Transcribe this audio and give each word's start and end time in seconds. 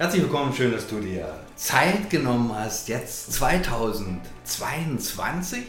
Herzlich 0.00 0.22
willkommen, 0.22 0.52
schön, 0.54 0.72
dass 0.72 0.88
du 0.88 0.98
dir 0.98 1.28
Zeit 1.56 2.08
genommen 2.08 2.50
hast, 2.54 2.88
jetzt 2.88 3.34
2022. 3.34 5.64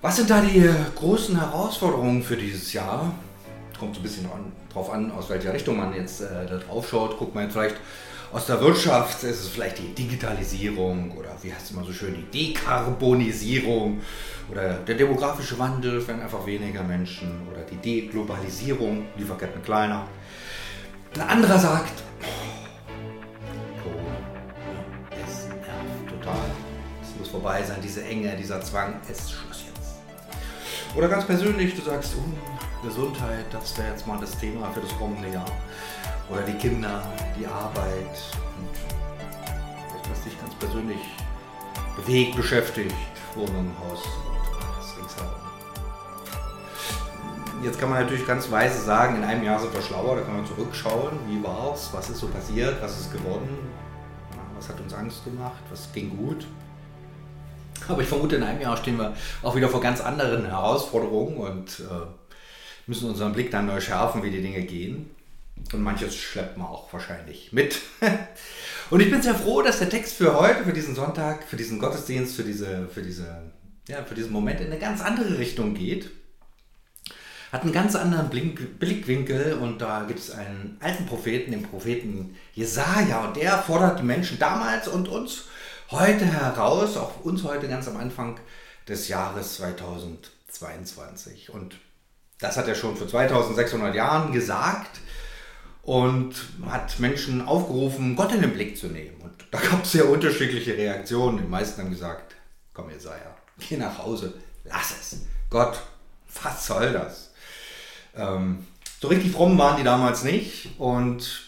Was 0.00 0.16
sind 0.16 0.30
da 0.30 0.40
die 0.40 0.66
großen 0.94 1.38
Herausforderungen 1.38 2.22
für 2.22 2.38
dieses 2.38 2.72
Jahr? 2.72 3.12
Kommt 3.78 3.94
so 3.94 4.00
ein 4.00 4.04
bisschen 4.04 4.24
an, 4.24 4.52
drauf 4.72 4.90
an, 4.90 5.12
aus 5.12 5.28
welcher 5.28 5.52
Richtung 5.52 5.76
man 5.76 5.92
jetzt 5.92 6.22
äh, 6.22 6.46
da 6.48 6.56
drauf 6.56 6.88
schaut. 6.88 7.18
Guckt 7.18 7.34
man 7.34 7.44
jetzt 7.44 7.52
vielleicht 7.52 7.76
aus 8.32 8.46
der 8.46 8.58
Wirtschaft, 8.62 9.22
ist 9.22 9.40
es 9.40 9.48
vielleicht 9.48 9.76
die 9.76 9.94
Digitalisierung 9.94 11.14
oder 11.14 11.36
wie 11.42 11.52
heißt 11.52 11.66
es 11.66 11.72
immer 11.72 11.84
so 11.84 11.92
schön, 11.92 12.14
die 12.14 12.54
Dekarbonisierung 12.54 14.00
oder 14.50 14.76
der 14.76 14.94
demografische 14.94 15.58
Wandel, 15.58 16.08
wenn 16.08 16.22
einfach 16.22 16.46
weniger 16.46 16.84
Menschen 16.84 17.46
oder 17.52 17.60
die 17.70 17.76
Deglobalisierung, 17.76 19.04
Lieferketten 19.18 19.62
kleiner. 19.62 20.08
Ein 21.16 21.20
anderer 21.20 21.58
sagt, 21.58 22.05
vorbei 27.46 27.62
sein, 27.62 27.80
diese 27.80 28.02
Enge, 28.02 28.34
dieser 28.34 28.60
Zwang, 28.60 28.94
es 29.08 29.20
ist 29.20 29.30
Schluss 29.30 29.62
jetzt. 29.68 30.96
Oder 30.96 31.06
ganz 31.06 31.24
persönlich, 31.24 31.76
du 31.76 31.82
sagst, 31.82 32.16
uh, 32.16 32.84
Gesundheit, 32.84 33.44
das 33.52 33.78
wäre 33.78 33.90
jetzt 33.90 34.04
mal 34.04 34.18
das 34.18 34.36
Thema 34.36 34.68
für 34.72 34.80
das 34.80 34.90
kommende 34.98 35.28
Jahr. 35.28 35.46
Oder 36.28 36.42
die 36.42 36.54
Kinder, 36.54 37.04
die 37.38 37.46
Arbeit 37.46 38.18
und 38.58 38.74
etwas 39.96 40.24
dich 40.24 40.36
ganz 40.40 40.54
persönlich 40.56 40.98
bewegt, 41.94 42.34
beschäftigt, 42.34 42.92
Wohnung, 43.36 43.70
Haus 43.78 44.02
und 44.04 45.04
alles. 45.04 45.36
Jetzt 47.62 47.78
kann 47.78 47.90
man 47.90 48.02
natürlich 48.02 48.26
ganz 48.26 48.50
weise 48.50 48.80
sagen, 48.82 49.18
in 49.18 49.24
einem 49.24 49.44
Jahr 49.44 49.60
sind 49.60 49.72
wir 49.72 49.82
schlauer, 49.82 50.16
da 50.16 50.22
kann 50.22 50.38
man 50.38 50.46
zurückschauen, 50.46 51.16
wie 51.28 51.40
war 51.44 51.74
es, 51.74 51.90
was 51.92 52.10
ist 52.10 52.18
so 52.18 52.26
passiert, 52.26 52.82
was 52.82 52.98
ist 52.98 53.12
geworden, 53.12 53.56
was 54.56 54.68
hat 54.68 54.80
uns 54.80 54.92
Angst 54.92 55.24
gemacht, 55.24 55.62
was 55.70 55.92
ging 55.92 56.16
gut. 56.16 56.44
Aber 57.88 58.02
ich 58.02 58.08
vermute, 58.08 58.36
in 58.36 58.42
einem 58.42 58.60
Jahr 58.60 58.76
stehen 58.76 58.98
wir 58.98 59.14
auch 59.42 59.56
wieder 59.56 59.68
vor 59.68 59.80
ganz 59.80 60.00
anderen 60.00 60.46
Herausforderungen 60.46 61.36
und 61.36 61.80
äh, 61.80 62.06
müssen 62.86 63.08
unseren 63.08 63.32
Blick 63.32 63.50
dann 63.50 63.66
neu 63.66 63.80
schärfen, 63.80 64.22
wie 64.22 64.30
die 64.30 64.42
Dinge 64.42 64.62
gehen. 64.62 65.10
Und 65.72 65.82
manches 65.82 66.14
schleppt 66.14 66.58
man 66.58 66.66
auch 66.66 66.92
wahrscheinlich 66.92 67.52
mit. 67.52 67.80
Und 68.90 69.00
ich 69.00 69.10
bin 69.10 69.20
sehr 69.20 69.34
froh, 69.34 69.62
dass 69.62 69.80
der 69.80 69.88
Text 69.88 70.14
für 70.14 70.38
heute, 70.38 70.62
für 70.62 70.72
diesen 70.72 70.94
Sonntag, 70.94 71.42
für 71.42 71.56
diesen 71.56 71.80
Gottesdienst, 71.80 72.36
für, 72.36 72.44
diese, 72.44 72.86
für, 72.86 73.02
diese, 73.02 73.42
ja, 73.88 74.04
für 74.04 74.14
diesen 74.14 74.32
Moment 74.32 74.60
in 74.60 74.66
eine 74.66 74.78
ganz 74.78 75.00
andere 75.00 75.38
Richtung 75.38 75.74
geht 75.74 76.10
hat 77.52 77.62
einen 77.62 77.72
ganz 77.72 77.94
anderen 77.94 78.28
Blink, 78.28 78.78
Blickwinkel 78.78 79.54
und 79.54 79.80
da 79.80 80.04
gibt 80.06 80.18
es 80.18 80.30
einen 80.30 80.76
alten 80.80 81.06
Propheten, 81.06 81.52
den 81.52 81.62
Propheten 81.62 82.36
Jesaja, 82.54 83.24
und 83.24 83.36
der 83.36 83.58
fordert 83.58 84.00
die 84.00 84.04
Menschen 84.04 84.38
damals 84.38 84.88
und 84.88 85.08
uns 85.08 85.44
heute 85.90 86.24
heraus, 86.24 86.96
auch 86.96 87.24
uns 87.24 87.44
heute 87.44 87.68
ganz 87.68 87.88
am 87.88 87.96
Anfang 87.96 88.38
des 88.88 89.08
Jahres 89.08 89.56
2022. 89.56 91.50
Und 91.50 91.76
das 92.38 92.56
hat 92.56 92.68
er 92.68 92.74
schon 92.74 92.96
vor 92.96 93.08
2600 93.08 93.94
Jahren 93.94 94.32
gesagt 94.32 95.00
und 95.82 96.34
hat 96.66 96.98
Menschen 96.98 97.46
aufgerufen, 97.46 98.16
Gott 98.16 98.32
in 98.32 98.42
den 98.42 98.52
Blick 98.52 98.76
zu 98.76 98.88
nehmen. 98.88 99.20
Und 99.20 99.46
da 99.50 99.60
gab 99.60 99.84
es 99.84 99.92
sehr 99.92 100.08
unterschiedliche 100.08 100.76
Reaktionen. 100.76 101.38
Die 101.38 101.44
meisten 101.44 101.80
haben 101.80 101.90
gesagt, 101.90 102.34
komm 102.74 102.90
Jesaja, 102.90 103.36
geh 103.58 103.76
nach 103.76 103.98
Hause, 103.98 104.34
lass 104.64 104.90
es. 104.90 105.20
Gott, 105.48 105.80
was 106.42 106.66
soll 106.66 106.92
das? 106.92 107.30
Ähm, 108.16 108.66
so 109.00 109.08
richtig 109.08 109.32
fromm 109.32 109.56
waren 109.58 109.76
die 109.76 109.84
damals 109.84 110.24
nicht 110.24 110.70
und 110.78 111.45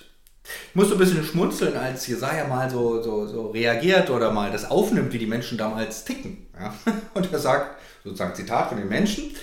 ich 0.70 0.74
musste 0.74 0.94
ein 0.94 0.98
bisschen 0.98 1.24
schmunzeln, 1.24 1.76
als 1.76 2.06
Jesaja 2.06 2.46
mal 2.46 2.70
so, 2.70 3.02
so, 3.02 3.26
so 3.26 3.50
reagiert 3.50 4.10
oder 4.10 4.32
mal 4.32 4.50
das 4.50 4.70
aufnimmt, 4.70 5.12
wie 5.12 5.18
die 5.18 5.26
Menschen 5.26 5.58
damals 5.58 6.04
ticken. 6.04 6.46
Ja? 6.58 6.74
Und 7.14 7.32
er 7.32 7.38
sagt, 7.38 7.80
sozusagen 8.04 8.34
Zitat 8.34 8.68
von 8.68 8.78
den 8.78 8.88
Menschen, 8.88 9.34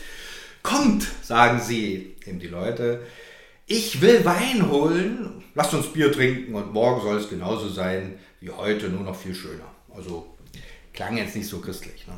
kommt, 0.64 1.08
sagen 1.22 1.60
sie, 1.60 2.16
eben 2.26 2.40
die 2.40 2.48
Leute, 2.48 3.02
ich 3.68 4.02
will 4.02 4.26
Wein 4.26 4.70
holen, 4.70 5.44
lasst 5.54 5.74
uns 5.74 5.92
Bier 5.92 6.12
trinken 6.12 6.54
und 6.54 6.72
morgen 6.74 7.02
soll 7.02 7.18
es 7.18 7.30
genauso 7.30 7.68
sein 7.70 8.20
wie 8.40 8.52
heute, 8.52 8.90
nur 8.90 9.02
noch 9.02 9.16
viel 9.16 9.34
schöner. 9.34 9.66
Also 9.96 10.36
klang 10.94 11.18
jetzt 11.18 11.36
nicht 11.36 11.48
so 11.48 11.60
christlich. 11.60 12.06
Ne? 12.08 12.14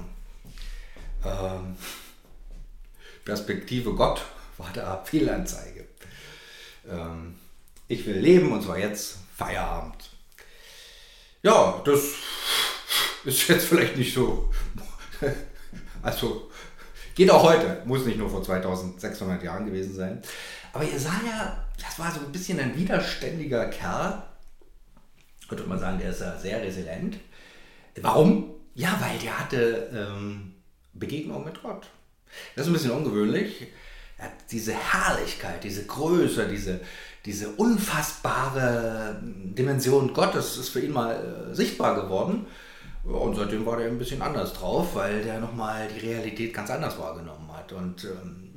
Ähm, 1.26 1.76
Perspektive 3.24 3.94
Gott 3.94 4.24
war 4.58 4.72
da 4.74 5.04
Fehlanzeige. 5.06 5.86
Ähm, 6.90 7.36
ich 7.88 8.06
will 8.06 8.18
leben 8.18 8.52
und 8.52 8.62
zwar 8.62 8.78
jetzt 8.78 9.18
Feierabend. 9.36 10.10
Ja, 11.42 11.82
das 11.86 12.00
ist 13.24 13.48
jetzt 13.48 13.68
vielleicht 13.68 13.98
nicht 13.98 14.14
so. 14.14 14.52
Also 16.02 16.50
geht 17.16 17.30
auch 17.32 17.44
heute, 17.44 17.82
muss 17.86 18.06
nicht 18.06 18.18
nur 18.18 18.30
vor 18.30 18.44
2600 18.44 19.44
Jahren 19.44 19.66
gewesen 19.66 19.96
sein. 19.96 20.22
Aber 20.74 20.84
Jesaja, 20.84 21.66
das 21.82 22.00
war 22.00 22.12
so 22.12 22.20
ein 22.20 22.32
bisschen 22.32 22.60
ein 22.60 22.76
widerständiger 22.76 23.68
Kerl. 23.70 24.24
Könnte 25.50 25.64
man 25.64 25.80
sagen, 25.80 25.98
der 25.98 26.12
ist 26.12 26.22
ja 26.22 26.38
sehr 26.38 26.62
resilient. 26.62 27.18
Warum? 28.02 28.52
Ja, 28.76 29.00
weil 29.02 29.18
der 29.20 29.40
hatte 29.40 29.90
ähm, 29.94 30.54
Begegnung 30.94 31.44
mit 31.44 31.62
Gott. 31.62 31.88
Das 32.56 32.66
ist 32.66 32.72
ein 32.72 32.74
bisschen 32.74 32.92
ungewöhnlich 32.92 33.68
ja, 34.20 34.26
diese 34.50 34.74
Herrlichkeit, 34.74 35.64
diese 35.64 35.86
Größe, 35.86 36.48
diese, 36.48 36.80
diese 37.26 37.50
unfassbare 37.50 39.20
Dimension 39.22 40.14
Gottes 40.14 40.58
ist 40.58 40.70
für 40.70 40.80
ihn 40.80 40.94
mal 40.94 41.50
äh, 41.52 41.56
sichtbar 41.56 42.02
geworden. 42.02 42.48
Und 43.04 43.36
seitdem 43.36 43.66
war 43.66 43.78
der 43.78 43.88
ein 43.88 43.98
bisschen 43.98 44.22
anders 44.22 44.54
drauf, 44.54 44.96
weil 44.96 45.24
der 45.24 45.40
nochmal 45.40 45.88
die 45.88 46.06
Realität 46.08 46.54
ganz 46.54 46.70
anders 46.70 47.00
wahrgenommen 47.00 47.50
hat. 47.54 47.72
Und 47.72 48.04
ähm, 48.04 48.48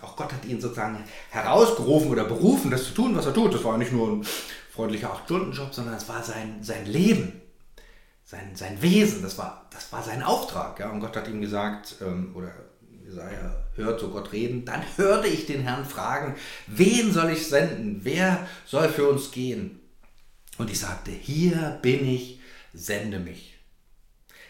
auch 0.00 0.16
Gott 0.16 0.32
hat 0.32 0.44
ihn 0.44 0.60
sozusagen 0.60 1.04
herausgerufen 1.30 2.10
oder 2.10 2.24
berufen, 2.24 2.70
das 2.70 2.86
zu 2.86 2.94
tun, 2.94 3.16
was 3.16 3.26
er 3.26 3.34
tut. 3.34 3.54
Das 3.54 3.62
war 3.62 3.78
nicht 3.78 3.92
nur 3.92 4.08
ein 4.08 4.26
freundlicher 4.72 5.12
Acht-Stunden-Job, 5.12 5.72
sondern 5.72 5.94
es 5.94 6.08
war 6.08 6.22
sein, 6.22 6.58
sein 6.62 6.86
Leben, 6.86 7.40
sein, 8.24 8.56
sein 8.56 8.80
Wesen, 8.82 9.22
das 9.22 9.38
war, 9.38 9.66
das 9.70 9.92
war 9.92 10.02
sein 10.02 10.22
Auftrag. 10.22 10.80
Ja? 10.80 10.90
Und 10.90 11.00
Gott 11.00 11.16
hat 11.16 11.28
ihm 11.28 11.40
gesagt, 11.40 11.96
ähm, 12.00 12.32
oder 12.34 12.50
Jesaja 13.12 13.54
hört 13.74 14.00
so 14.00 14.08
Gott 14.08 14.32
reden, 14.32 14.64
dann 14.64 14.82
hörte 14.96 15.28
ich 15.28 15.46
den 15.46 15.62
Herrn 15.62 15.84
fragen, 15.84 16.34
wen 16.66 17.12
soll 17.12 17.30
ich 17.30 17.46
senden? 17.46 18.00
Wer 18.02 18.46
soll 18.66 18.88
für 18.88 19.08
uns 19.08 19.30
gehen? 19.30 19.80
Und 20.58 20.70
ich 20.70 20.80
sagte, 20.80 21.10
hier 21.10 21.78
bin 21.82 22.08
ich, 22.08 22.40
sende 22.72 23.18
mich. 23.18 23.58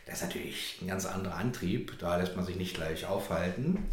Das 0.06 0.16
ist 0.16 0.22
natürlich 0.22 0.78
ein 0.80 0.88
ganz 0.88 1.06
anderer 1.06 1.36
Antrieb, 1.36 1.98
da 1.98 2.16
lässt 2.16 2.36
man 2.36 2.44
sich 2.44 2.56
nicht 2.56 2.74
gleich 2.74 3.06
aufhalten. 3.06 3.88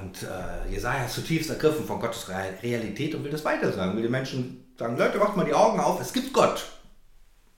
Und 0.00 0.22
äh, 0.22 0.70
Jesaja 0.70 1.06
ist 1.06 1.14
zutiefst 1.14 1.50
ergriffen 1.50 1.86
von 1.86 2.00
Gottes 2.00 2.28
Realität 2.28 3.14
und 3.14 3.24
will 3.24 3.30
das 3.30 3.44
weiter 3.44 3.72
sagen. 3.72 3.96
Will 3.96 4.02
den 4.02 4.10
Menschen 4.10 4.74
sagen: 4.78 4.98
Leute, 4.98 5.18
macht 5.18 5.36
mal 5.36 5.46
die 5.46 5.54
Augen 5.54 5.80
auf, 5.80 6.00
es 6.00 6.12
gibt 6.12 6.32
Gott. 6.34 6.70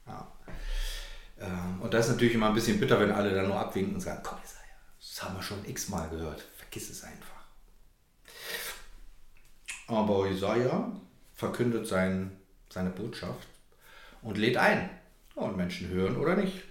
Ja. 0.06 0.30
Äh, 1.38 1.82
und 1.82 1.92
das 1.92 2.06
ist 2.06 2.12
natürlich 2.12 2.34
immer 2.34 2.48
ein 2.48 2.54
bisschen 2.54 2.78
bitter, 2.78 3.00
wenn 3.00 3.10
alle 3.10 3.34
dann 3.34 3.48
nur 3.48 3.58
abwinken 3.58 3.94
und 3.94 4.00
sagen: 4.00 4.20
Komm, 4.22 4.38
Jesaja 4.42 4.59
das 5.10 5.24
haben 5.24 5.36
wir 5.36 5.42
schon 5.42 5.64
x-mal 5.66 6.08
gehört. 6.08 6.44
Vergiss 6.56 6.88
es 6.88 7.02
einfach. 7.02 7.26
Aber 9.88 10.28
Jesaja 10.28 10.92
verkündet 11.34 11.86
sein, 11.88 12.30
seine 12.68 12.90
Botschaft 12.90 13.48
und 14.22 14.38
lädt 14.38 14.56
ein. 14.56 14.88
Und 15.34 15.56
Menschen 15.56 15.88
hören 15.88 16.16
oder 16.16 16.36
nicht. 16.36 16.62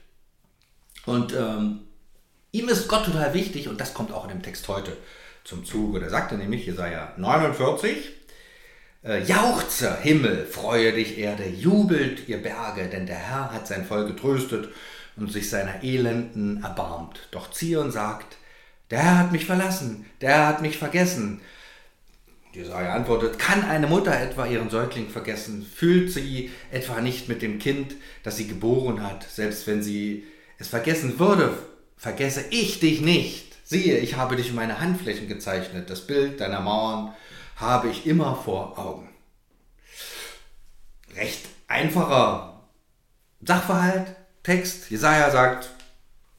Und 1.06 1.34
ähm, 1.34 1.82
ihm 2.52 2.70
ist 2.70 2.88
Gott 2.88 3.06
total 3.06 3.34
wichtig 3.34 3.68
und 3.68 3.82
das 3.82 3.94
kommt 3.94 4.12
auch 4.12 4.24
in 4.24 4.30
dem 4.30 4.44
Text 4.44 4.68
heute 4.70 4.96
zum 5.44 5.66
Zuge. 5.66 6.00
Da 6.00 6.10
sagt 6.10 6.32
er 6.32 6.38
nämlich, 6.38 6.66
Jesaja 6.66 7.14
49, 7.18 7.97
äh, 9.03 9.24
Jauchze, 9.24 10.00
Himmel, 10.02 10.46
freue 10.46 10.94
dich, 10.94 11.18
Erde, 11.18 11.47
jubelt, 11.47 12.28
ihr 12.30 12.42
Berge, 12.42 12.88
denn 12.88 13.06
der 13.06 13.18
Herr 13.18 13.52
hat 13.52 13.68
sein 13.68 13.85
Volk 13.85 14.08
getröstet 14.08 14.70
und 15.22 15.32
sich 15.32 15.50
seiner 15.50 15.84
Elenden 15.84 16.64
erbarmt. 16.64 17.28
Doch 17.32 17.52
Zion 17.52 17.92
sagt, 17.92 18.38
der 18.90 19.00
Herr 19.00 19.18
hat 19.20 19.32
mich 19.32 19.46
verlassen, 19.46 20.06
der 20.22 20.30
Herr 20.30 20.48
hat 20.48 20.62
mich 20.62 20.78
vergessen. 20.78 21.42
Jesaja 22.52 22.94
antwortet, 22.94 23.38
kann 23.38 23.64
eine 23.64 23.86
Mutter 23.86 24.20
etwa 24.20 24.48
ihren 24.48 24.70
Säugling 24.70 25.10
vergessen? 25.10 25.64
Fühlt 25.64 26.12
sie 26.12 26.52
etwa 26.72 27.00
nicht 27.00 27.30
mit 27.30 27.42
dem 27.42 27.60
Kind, 27.60 27.96
das 28.24 28.38
sie 28.38 28.48
geboren 28.48 29.04
hat, 29.04 29.24
selbst 29.30 29.68
wenn 29.68 29.84
sie 29.84 30.26
es 30.58 30.68
vergessen 30.68 31.20
würde? 31.20 31.58
Vergesse 31.96 32.46
ich 32.50 32.80
dich 32.80 33.02
nicht. 33.02 33.58
Siehe, 33.64 34.00
ich 34.00 34.16
habe 34.16 34.36
dich 34.36 34.50
in 34.50 34.56
meine 34.56 34.80
Handflächen 34.80 35.28
gezeichnet. 35.28 35.90
Das 35.92 36.08
Bild 36.08 36.42
deiner 36.42 36.62
Mauern 36.62 37.14
habe 37.58 37.90
ich 37.90 38.08
immer 38.08 38.36
vor 38.36 38.80
Augen. 38.80 39.10
Recht 41.16 41.48
einfacher 41.68 42.60
Sachverhalt, 43.42 44.16
Text. 44.44 44.90
Jesaja 44.90 45.30
sagt, 45.32 45.70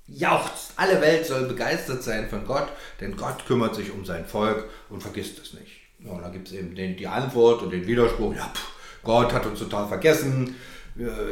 jauchzt, 0.07 0.73
alle 0.77 1.01
Welt 1.01 1.27
soll 1.27 1.47
begeistert 1.47 2.03
sein 2.03 2.29
von 2.29 2.45
Gott, 2.45 2.69
denn 3.01 3.17
Gott 3.17 3.47
kümmert 3.47 3.75
sich 3.75 3.91
um 3.93 4.05
sein 4.05 4.27
Volk 4.27 4.65
und 4.89 5.03
vergisst 5.03 5.39
es 5.39 5.55
nicht. 5.55 5.73
Ja, 6.01 6.13
und 6.13 6.23
dann 6.23 6.33
gibt 6.33 6.49
es 6.49 6.55
eben 6.55 6.75
den, 6.75 6.97
die 6.97 7.07
Antwort 7.07 7.63
und 7.63 7.71
den 7.71 7.87
Widerspruch, 7.87 8.35
ja, 8.35 8.51
pff, 8.55 8.73
Gott 9.03 9.33
hat 9.33 9.47
uns 9.47 9.59
total 9.59 9.87
vergessen, 9.87 10.57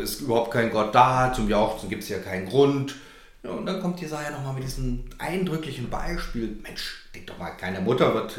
ist 0.03 0.21
überhaupt 0.21 0.53
kein 0.53 0.71
Gott 0.71 0.95
da, 0.95 1.33
zum 1.35 1.49
Jauchzen 1.49 1.89
gibt 1.89 2.03
es 2.03 2.09
ja 2.09 2.19
keinen 2.19 2.49
Grund. 2.49 2.95
Ja, 3.43 3.51
und 3.51 3.67
dann 3.67 3.81
kommt 3.81 4.01
Jesaja 4.01 4.31
nochmal 4.31 4.55
mit 4.55 4.65
diesem 4.65 5.05
eindrücklichen 5.19 5.91
Beispiel. 5.91 6.59
Mensch, 6.63 7.09
denk 7.15 7.27
doch 7.29 7.39
mal, 7.39 7.51
keine 7.51 7.81
Mutter 7.81 8.13
wird, 8.15 8.39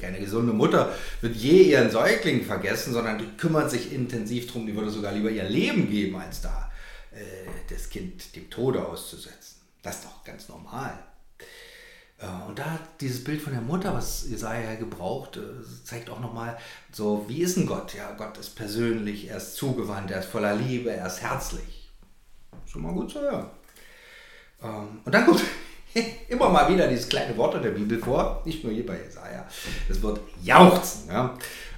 keine 0.00 0.18
gesunde 0.18 0.52
Mutter 0.52 0.92
wird 1.20 1.36
je 1.36 1.62
ihren 1.62 1.90
Säugling 1.90 2.44
vergessen, 2.44 2.92
sondern 2.92 3.18
die 3.18 3.26
kümmert 3.36 3.70
sich 3.70 3.92
intensiv 3.92 4.50
drum, 4.50 4.66
die 4.66 4.74
würde 4.74 4.90
sogar 4.90 5.12
lieber 5.12 5.30
ihr 5.30 5.44
Leben 5.44 5.90
geben, 5.90 6.16
als 6.16 6.40
da 6.40 6.67
äh, 7.18 7.48
das 7.68 7.90
Kind 7.90 8.34
dem 8.36 8.48
Tode 8.50 8.86
auszusetzen. 8.86 9.60
Das 9.82 9.96
ist 9.96 10.04
doch 10.04 10.24
ganz 10.24 10.48
normal. 10.48 10.98
Äh, 12.18 12.48
und 12.48 12.58
da 12.58 12.78
dieses 13.00 13.24
Bild 13.24 13.40
von 13.40 13.52
der 13.52 13.62
Mutter, 13.62 13.94
was 13.94 14.28
Jesaja 14.28 14.74
gebraucht, 14.74 15.36
äh, 15.36 15.84
zeigt 15.84 16.10
auch 16.10 16.20
nochmal 16.20 16.56
so, 16.92 17.24
wie 17.28 17.42
ist 17.42 17.56
ein 17.56 17.66
Gott? 17.66 17.94
Ja, 17.94 18.12
Gott 18.12 18.38
ist 18.38 18.56
persönlich, 18.56 19.28
er 19.28 19.38
ist 19.38 19.56
zugewandt, 19.56 20.10
er 20.10 20.20
ist 20.20 20.28
voller 20.28 20.54
Liebe, 20.54 20.90
er 20.90 21.06
ist 21.06 21.22
herzlich. 21.22 21.90
Schon 22.66 22.82
mal 22.82 22.92
gut 22.92 23.10
zu 23.10 23.20
hören. 23.20 23.50
Ähm, 24.62 25.00
und 25.04 25.14
dann 25.14 25.26
kommt 25.26 25.42
immer 26.28 26.50
mal 26.50 26.72
wieder 26.72 26.88
dieses 26.88 27.08
kleine 27.08 27.36
Wort 27.36 27.54
in 27.54 27.62
der 27.62 27.70
Bibel 27.70 27.98
vor, 27.98 28.42
nicht 28.44 28.64
nur 28.64 28.72
hier 28.72 28.86
bei 28.86 28.98
Jesaja. 29.02 29.46
Das 29.88 30.02
wird 30.02 30.20
jauchzen. 30.42 31.08
Ja? 31.08 31.30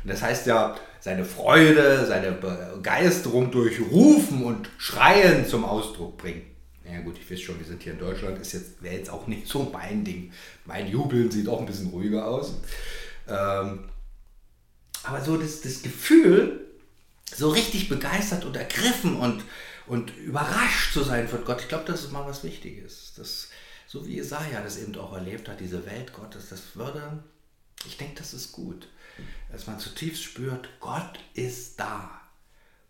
Und 0.02 0.10
das 0.10 0.22
heißt 0.22 0.46
ja, 0.46 0.76
seine 1.00 1.24
Freude, 1.24 2.06
seine 2.06 2.32
Begeisterung 2.32 3.50
durch 3.50 3.80
Rufen 3.80 4.44
und 4.44 4.68
Schreien 4.78 5.46
zum 5.46 5.64
Ausdruck 5.64 6.18
bringen. 6.18 6.42
Ja 6.90 7.00
gut, 7.00 7.16
ich 7.18 7.30
weiß 7.30 7.40
schon, 7.40 7.58
wir 7.58 7.66
sind 7.66 7.82
hier 7.82 7.92
in 7.92 7.98
Deutschland, 7.98 8.38
ist 8.38 8.52
jetzt, 8.52 8.82
wäre 8.82 8.96
jetzt 8.96 9.10
auch 9.10 9.26
nicht 9.26 9.46
so 9.46 9.70
mein 9.72 10.04
Ding. 10.04 10.32
Mein 10.64 10.88
Jubeln 10.88 11.30
sieht 11.30 11.48
auch 11.48 11.60
ein 11.60 11.66
bisschen 11.66 11.90
ruhiger 11.90 12.26
aus. 12.26 12.54
Ähm, 13.28 13.84
aber 15.04 15.20
so 15.24 15.36
das, 15.36 15.60
das 15.60 15.82
Gefühl, 15.82 16.66
so 17.34 17.50
richtig 17.50 17.88
begeistert 17.88 18.44
und 18.44 18.56
ergriffen 18.56 19.16
und 19.16 19.44
und 19.90 20.16
überrascht 20.18 20.92
zu 20.92 21.02
sein 21.02 21.26
von 21.26 21.44
Gott, 21.44 21.62
ich 21.62 21.68
glaube, 21.68 21.84
das 21.84 22.04
ist 22.04 22.12
mal 22.12 22.24
was 22.24 22.44
Wichtiges. 22.44 23.12
Das, 23.16 23.48
so 23.88 24.06
wie 24.06 24.14
Jesaja 24.14 24.62
das 24.62 24.78
eben 24.78 24.94
auch 24.96 25.12
erlebt 25.12 25.48
hat, 25.48 25.58
diese 25.58 25.84
Welt 25.84 26.12
Gottes, 26.12 26.48
das 26.48 26.76
würde, 26.76 27.24
ich 27.84 27.96
denke, 27.96 28.14
das 28.18 28.32
ist 28.32 28.52
gut, 28.52 28.86
dass 29.50 29.66
man 29.66 29.78
zutiefst 29.78 30.22
spürt, 30.22 30.68
Gott 30.80 31.18
ist 31.34 31.78
da. 31.78 32.20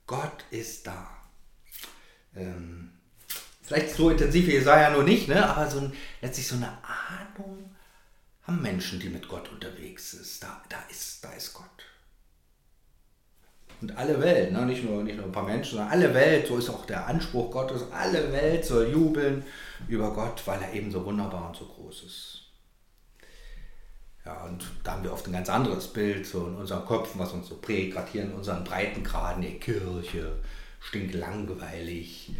Gott 0.07 0.45
ist 0.51 0.87
da. 0.87 1.09
Ähm, 2.37 2.93
vielleicht 3.63 3.95
so 3.95 4.11
intensiv 4.11 4.47
wie 4.47 4.53
Jesaja 4.53 4.91
nur 4.91 5.05
nicht, 5.05 5.29
ne? 5.29 5.49
aber 5.49 5.71
so 5.71 5.81
ein, 5.81 5.93
letztlich 6.21 6.49
so 6.49 6.57
eine 6.57 6.73
Ahnung 6.83 7.75
haben 8.43 8.63
Menschen, 8.63 8.99
die 9.01 9.09
mit 9.09 9.29
Gott 9.29 9.51
unterwegs 9.51 10.11
sind. 10.11 10.43
Da, 10.43 10.63
da, 10.69 10.79
ist, 10.91 11.25
da 11.25 11.33
ist 11.33 11.55
Gott. 11.55 11.65
Und 13.81 13.97
alle 13.97 14.21
Welt, 14.21 14.53
ne? 14.53 14.67
nicht, 14.67 14.85
nur, 14.85 15.03
nicht 15.03 15.17
nur 15.17 15.27
ein 15.27 15.33
paar 15.33 15.47
Menschen, 15.47 15.77
sondern 15.77 15.93
alle 15.93 16.13
Welt, 16.13 16.47
so 16.47 16.59
ist 16.59 16.69
auch 16.69 16.85
der 16.85 17.07
Anspruch 17.07 17.51
Gottes, 17.51 17.85
alle 17.93 18.31
Welt 18.33 18.65
soll 18.65 18.91
jubeln 18.91 19.45
über 19.89 20.13
Gott, 20.13 20.43
weil 20.47 20.61
er 20.61 20.75
eben 20.75 20.91
so 20.91 21.05
wunderbar 21.05 21.49
und 21.49 21.57
so 21.57 21.65
groß 21.65 22.03
ist. 22.03 22.50
Ja, 24.25 24.45
und 24.45 24.65
da 24.85 24.93
haben 24.93 25.03
wir 25.03 25.13
oft 25.13 25.27
ein 25.27 25.33
ganz 25.33 25.49
anderes 25.49 25.89
Bild 25.93 26.27
so 26.27 26.47
in 26.47 26.57
unseren 26.57 26.87
Köpfen, 26.87 27.19
was 27.19 27.33
uns 27.33 27.49
so 27.49 27.57
prägt, 27.57 27.95
gerade 27.95 28.11
hier 28.11 28.23
in 28.25 28.33
unseren 28.33 28.65
Breitengraden, 28.65 29.43
die 29.43 29.59
Kirche, 29.59 30.39
stinklangweilig, 30.81 32.33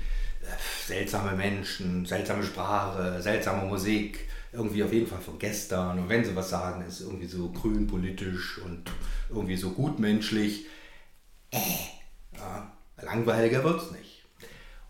äh, 0.43 0.87
seltsame 0.87 1.37
Menschen, 1.37 2.05
seltsame 2.05 2.43
Sprache, 2.45 3.23
seltsame 3.23 3.67
Musik, 3.67 4.29
irgendwie 4.53 4.83
auf 4.85 4.93
jeden 4.93 5.07
Fall 5.07 5.21
von 5.21 5.39
gestern. 5.39 5.99
Und 5.99 6.09
wenn 6.09 6.25
sie 6.25 6.37
was 6.37 6.51
sagen, 6.51 6.85
ist 6.87 7.01
irgendwie 7.01 7.27
so 7.27 7.51
grün 7.51 7.87
politisch 7.87 8.59
und 8.59 8.91
irgendwie 9.31 9.57
so 9.57 9.71
gutmenschlich 9.71 10.67
äh, 11.51 12.37
ja, 12.37 12.71
langweiliger 13.01 13.65
wird 13.65 13.83
es 13.83 13.91
nicht. 13.93 14.25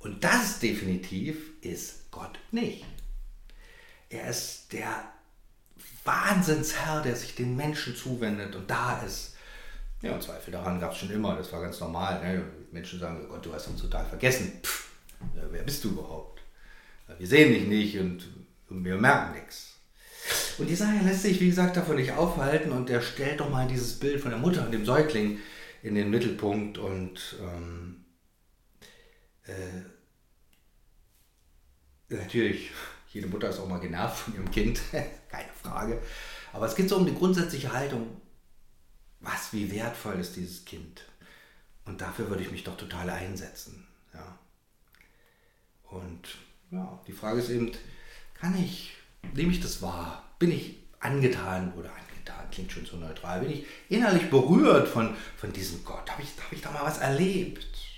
Und 0.00 0.24
das 0.24 0.58
definitiv 0.58 1.52
ist 1.60 2.10
Gott 2.10 2.38
nicht. 2.50 2.84
Er 4.08 4.30
ist 4.30 4.72
der 4.72 5.12
Wahnsinnsherr, 6.04 7.02
der 7.02 7.16
sich 7.16 7.34
den 7.34 7.56
Menschen 7.56 7.94
zuwendet 7.94 8.54
und 8.56 8.70
da 8.70 9.00
ist. 9.02 9.34
Ja, 10.02 10.12
und 10.12 10.22
Zweifel 10.22 10.52
daran 10.52 10.80
gab 10.80 10.92
es 10.92 10.98
schon 10.98 11.10
immer, 11.10 11.36
das 11.36 11.52
war 11.52 11.60
ganz 11.60 11.78
normal. 11.80 12.20
Ne? 12.22 12.42
Menschen 12.72 12.98
sagen, 12.98 13.20
oh 13.24 13.28
Gott, 13.32 13.44
du 13.44 13.52
hast 13.52 13.68
uns 13.68 13.82
total 13.82 14.06
vergessen. 14.06 14.60
Pff, 14.62 14.88
wer 15.50 15.62
bist 15.62 15.84
du 15.84 15.90
überhaupt? 15.90 16.40
Wir 17.18 17.26
sehen 17.26 17.52
dich 17.52 17.66
nicht 17.66 17.98
und, 17.98 18.26
und 18.70 18.84
wir 18.84 18.96
merken 18.96 19.34
nichts. 19.34 19.74
Und 20.58 20.68
Jesaja 20.68 21.02
lässt 21.02 21.22
sich, 21.22 21.40
wie 21.40 21.48
gesagt, 21.48 21.76
davon 21.76 21.96
nicht 21.96 22.12
aufhalten 22.12 22.72
und 22.72 22.88
er 22.90 23.02
stellt 23.02 23.40
doch 23.40 23.50
mal 23.50 23.66
dieses 23.66 23.98
Bild 23.98 24.20
von 24.20 24.30
der 24.30 24.38
Mutter 24.38 24.64
und 24.64 24.72
dem 24.72 24.84
Säugling 24.84 25.38
in 25.82 25.94
den 25.94 26.10
Mittelpunkt 26.10 26.78
und 26.78 27.36
ähm, 27.40 28.04
äh, 29.46 29.82
natürlich, 32.14 32.70
jede 33.10 33.26
Mutter 33.26 33.48
ist 33.48 33.58
auch 33.58 33.68
mal 33.68 33.80
genervt 33.80 34.18
von 34.18 34.34
ihrem 34.34 34.50
Kind, 34.50 34.80
keine 35.28 35.52
Frage. 35.62 36.00
Aber 36.52 36.66
es 36.66 36.74
geht 36.74 36.88
so 36.88 36.96
um 36.96 37.06
die 37.06 37.14
grundsätzliche 37.14 37.72
Haltung, 37.72 38.20
was, 39.20 39.52
wie 39.52 39.70
wertvoll 39.70 40.18
ist 40.18 40.36
dieses 40.36 40.64
Kind? 40.64 41.04
Und 41.84 42.00
dafür 42.00 42.28
würde 42.30 42.42
ich 42.42 42.50
mich 42.50 42.64
doch 42.64 42.76
total 42.76 43.10
einsetzen. 43.10 43.86
Ja. 44.14 44.38
Und 45.90 46.38
ja, 46.70 47.00
die 47.06 47.12
Frage 47.12 47.40
ist 47.40 47.50
eben, 47.50 47.72
kann 48.34 48.56
ich, 48.56 48.94
nehme 49.34 49.52
ich 49.52 49.60
das 49.60 49.82
wahr? 49.82 50.24
Bin 50.38 50.50
ich 50.50 50.76
angetan 51.00 51.72
oder 51.74 51.90
angetan? 51.90 52.10
klingt 52.50 52.72
schon 52.72 52.86
so 52.86 52.96
neutral, 52.96 53.40
bin 53.40 53.50
ich 53.50 53.66
innerlich 53.88 54.28
berührt 54.28 54.88
von, 54.88 55.14
von 55.36 55.52
diesem 55.52 55.84
Gott. 55.84 56.10
Habe 56.10 56.22
ich, 56.22 56.28
hab 56.42 56.52
ich 56.52 56.60
da 56.60 56.70
mal 56.70 56.84
was 56.84 56.98
erlebt? 56.98 57.89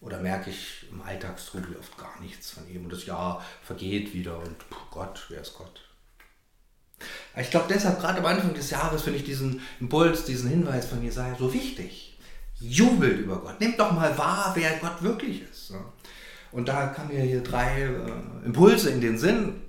Oder 0.00 0.18
merke 0.18 0.50
ich 0.50 0.86
im 0.90 1.02
Alltagstrubel 1.02 1.76
oft 1.76 1.96
gar 1.98 2.18
nichts 2.20 2.50
von 2.50 2.68
ihm 2.68 2.84
und 2.84 2.92
das 2.92 3.04
Jahr 3.04 3.44
vergeht 3.62 4.14
wieder 4.14 4.38
und 4.38 4.58
puh, 4.70 4.78
Gott, 4.90 5.26
wer 5.28 5.42
ist 5.42 5.54
Gott? 5.54 5.82
Ich 7.36 7.50
glaube 7.50 7.66
deshalb, 7.68 8.00
gerade 8.00 8.18
am 8.18 8.26
Anfang 8.26 8.54
des 8.54 8.70
Jahres, 8.70 9.02
finde 9.02 9.18
ich 9.18 9.24
diesen 9.24 9.60
Impuls, 9.78 10.24
diesen 10.24 10.48
Hinweis 10.48 10.86
von 10.86 11.02
Jesaja 11.02 11.36
so 11.38 11.52
wichtig. 11.52 12.18
Jubelt 12.58 13.20
über 13.20 13.40
Gott. 13.40 13.60
Nehmt 13.60 13.78
doch 13.78 13.92
mal 13.92 14.16
wahr, 14.18 14.52
wer 14.54 14.76
Gott 14.78 15.02
wirklich 15.02 15.42
ist. 15.42 15.72
Und 16.52 16.68
da 16.68 16.88
kamen 16.88 17.14
mir 17.14 17.22
hier 17.22 17.42
drei 17.42 17.82
äh, 17.82 18.44
Impulse 18.44 18.90
in 18.90 19.00
den 19.00 19.16
Sinn. 19.16 19.62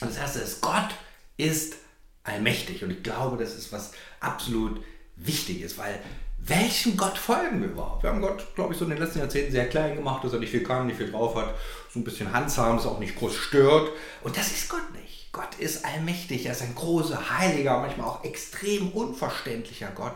Das 0.00 0.16
erste 0.16 0.40
ist, 0.40 0.60
Gott 0.60 0.90
ist 1.36 1.76
allmächtig. 2.22 2.84
Und 2.84 2.90
ich 2.90 3.02
glaube, 3.02 3.42
das 3.42 3.56
ist 3.56 3.72
was 3.72 3.92
absolut 4.20 4.82
Wichtiges, 5.16 5.78
weil 5.78 6.00
welchem 6.48 6.96
Gott 6.96 7.18
folgen 7.18 7.60
wir 7.60 7.68
überhaupt? 7.68 8.02
Wir 8.02 8.10
haben 8.10 8.20
Gott, 8.20 8.54
glaube 8.54 8.72
ich, 8.72 8.78
so 8.78 8.84
in 8.84 8.90
den 8.90 8.98
letzten 8.98 9.20
Jahrzehnten 9.20 9.52
sehr 9.52 9.68
klein 9.68 9.96
gemacht, 9.96 10.24
dass 10.24 10.32
er 10.32 10.40
nicht 10.40 10.50
viel 10.50 10.64
kann, 10.64 10.86
nicht 10.86 10.96
viel 10.96 11.10
drauf 11.10 11.36
hat, 11.36 11.54
so 11.92 12.00
ein 12.00 12.04
bisschen 12.04 12.32
handsam, 12.32 12.78
es 12.78 12.86
auch 12.86 12.98
nicht 12.98 13.16
groß 13.16 13.34
stört. 13.34 13.90
Und 14.22 14.36
das 14.36 14.50
ist 14.50 14.68
Gott 14.68 14.92
nicht. 14.92 15.30
Gott 15.32 15.54
ist 15.58 15.84
allmächtig, 15.84 16.46
er 16.46 16.52
ist 16.52 16.62
ein 16.62 16.74
großer, 16.74 17.38
heiliger, 17.38 17.80
manchmal 17.80 18.06
auch 18.06 18.24
extrem 18.24 18.90
unverständlicher 18.90 19.90
Gott, 19.94 20.14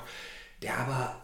der 0.62 0.76
aber 0.76 1.22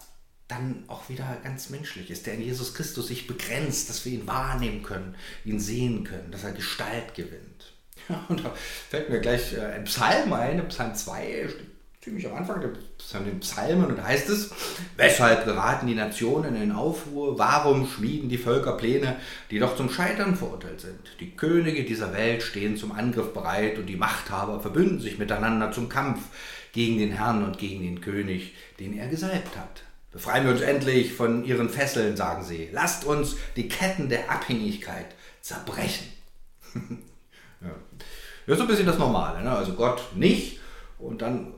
dann 0.49 0.85
auch 0.89 1.09
wieder 1.09 1.39
ganz 1.43 1.71
menschlich 1.71 2.11
ist, 2.11 2.27
der 2.27 2.35
in 2.35 2.43
Jesus 2.43 2.75
Christus 2.75 3.09
sich 3.09 3.27
begrenzt, 3.27 3.89
dass 3.91 4.05
wir 4.05 4.13
ihn 4.13 4.27
wahrnehmen 4.27 4.83
können, 4.83 5.15
ihn 5.45 5.61
sehen 5.61 6.05
können, 6.05 6.31
dass 6.31 6.45
er 6.45 6.53
Gestalt 6.53 7.15
gewinnt. 7.15 7.73
Und 8.29 8.45
da 8.45 8.55
fällt 8.89 9.11
mir 9.11 9.21
gleich 9.21 9.55
äh, 9.55 9.61
ein 9.61 9.85
Psalm 9.85 10.33
ein, 10.33 10.67
Psalm 10.69 10.95
2, 10.95 11.49
ziemlich 12.03 12.27
am 12.27 12.35
Anfang 12.35 12.61
den 12.61 13.41
Psalmen, 13.41 13.87
und 13.87 14.03
heißt 14.03 14.29
es, 14.29 14.51
weshalb 14.97 15.45
geraten 15.45 15.87
die 15.87 15.95
Nationen 15.95 16.61
in 16.61 16.73
Aufruhr, 16.73 17.39
warum 17.39 17.87
schmieden 17.87 18.29
die 18.29 18.39
Völker 18.39 18.73
Pläne, 18.73 19.17
die 19.51 19.61
doch 19.61 19.77
zum 19.77 19.89
Scheitern 19.89 20.35
verurteilt 20.35 20.81
sind? 20.81 20.99
Die 21.21 21.37
Könige 21.37 21.85
dieser 21.85 22.13
Welt 22.13 22.43
stehen 22.43 22.77
zum 22.77 22.91
Angriff 22.91 23.33
bereit 23.33 23.79
und 23.79 23.87
die 23.87 23.97
Machthaber 23.97 24.59
verbünden 24.59 24.99
sich 24.99 25.19
miteinander 25.19 25.71
zum 25.71 25.89
Kampf 25.89 26.21
gegen 26.73 26.99
den 26.99 27.13
Herrn 27.13 27.45
und 27.45 27.59
gegen 27.59 27.85
den 27.85 28.01
König, 28.01 28.55
den 28.81 28.99
er 28.99 29.07
gesalbt 29.07 29.57
hat. 29.57 29.85
Befreien 30.11 30.45
wir 30.45 30.53
uns 30.53 30.61
endlich 30.61 31.13
von 31.13 31.45
ihren 31.45 31.69
Fesseln, 31.69 32.17
sagen 32.17 32.43
sie. 32.43 32.69
Lasst 32.73 33.05
uns 33.05 33.37
die 33.55 33.69
Ketten 33.69 34.09
der 34.09 34.31
Abhängigkeit 34.31 35.15
zerbrechen. 35.41 36.09
Ja. 37.65 37.71
Das 38.45 38.55
ist 38.55 38.59
so 38.59 38.65
ein 38.65 38.69
bisschen 38.69 38.87
das 38.87 38.99
Normale. 38.99 39.41
Ne? 39.45 39.53
Also 39.53 39.75
Gott 39.75 40.03
nicht 40.17 40.59
und 40.99 41.23
dann 41.23 41.55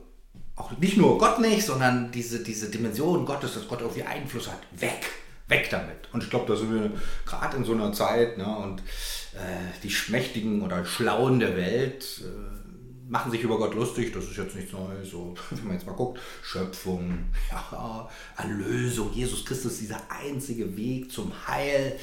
auch 0.55 0.71
nicht 0.77 0.97
nur 0.97 1.17
Gott 1.17 1.39
nicht, 1.39 1.65
sondern 1.65 2.11
diese, 2.11 2.43
diese 2.43 2.69
Dimension 2.69 3.25
Gottes, 3.25 3.55
dass 3.55 3.67
Gott 3.67 3.81
irgendwie 3.81 4.03
Einfluss 4.03 4.47
hat, 4.47 4.59
weg. 4.79 5.05
Weg 5.47 5.69
damit. 5.69 6.11
Und 6.11 6.23
ich 6.23 6.29
glaube, 6.29 6.51
da 6.51 6.57
sind 6.57 6.73
wir 6.73 6.91
gerade 7.25 7.57
in 7.57 7.65
so 7.65 7.73
einer 7.73 7.93
Zeit 7.93 8.37
ne, 8.37 8.57
und 8.57 8.79
äh, 8.79 9.79
die 9.83 9.91
Schmächtigen 9.91 10.63
oder 10.63 10.83
Schlauen 10.85 11.39
der 11.39 11.55
Welt 11.55 12.21
äh, 12.23 13.09
machen 13.11 13.31
sich 13.31 13.41
über 13.41 13.57
Gott 13.57 13.75
lustig. 13.75 14.11
Das 14.13 14.23
ist 14.23 14.37
jetzt 14.37 14.55
nichts 14.55 14.71
Neues. 14.71 15.11
So, 15.11 15.35
wenn 15.51 15.65
man 15.65 15.73
jetzt 15.73 15.85
mal 15.85 15.93
guckt, 15.93 16.19
Schöpfung, 16.41 17.25
ja, 17.51 18.09
Erlösung, 18.37 19.13
Jesus 19.13 19.45
Christus, 19.45 19.77
dieser 19.77 20.01
einzige 20.09 20.75
Weg 20.75 21.11
zum 21.11 21.31
Heil 21.47 21.99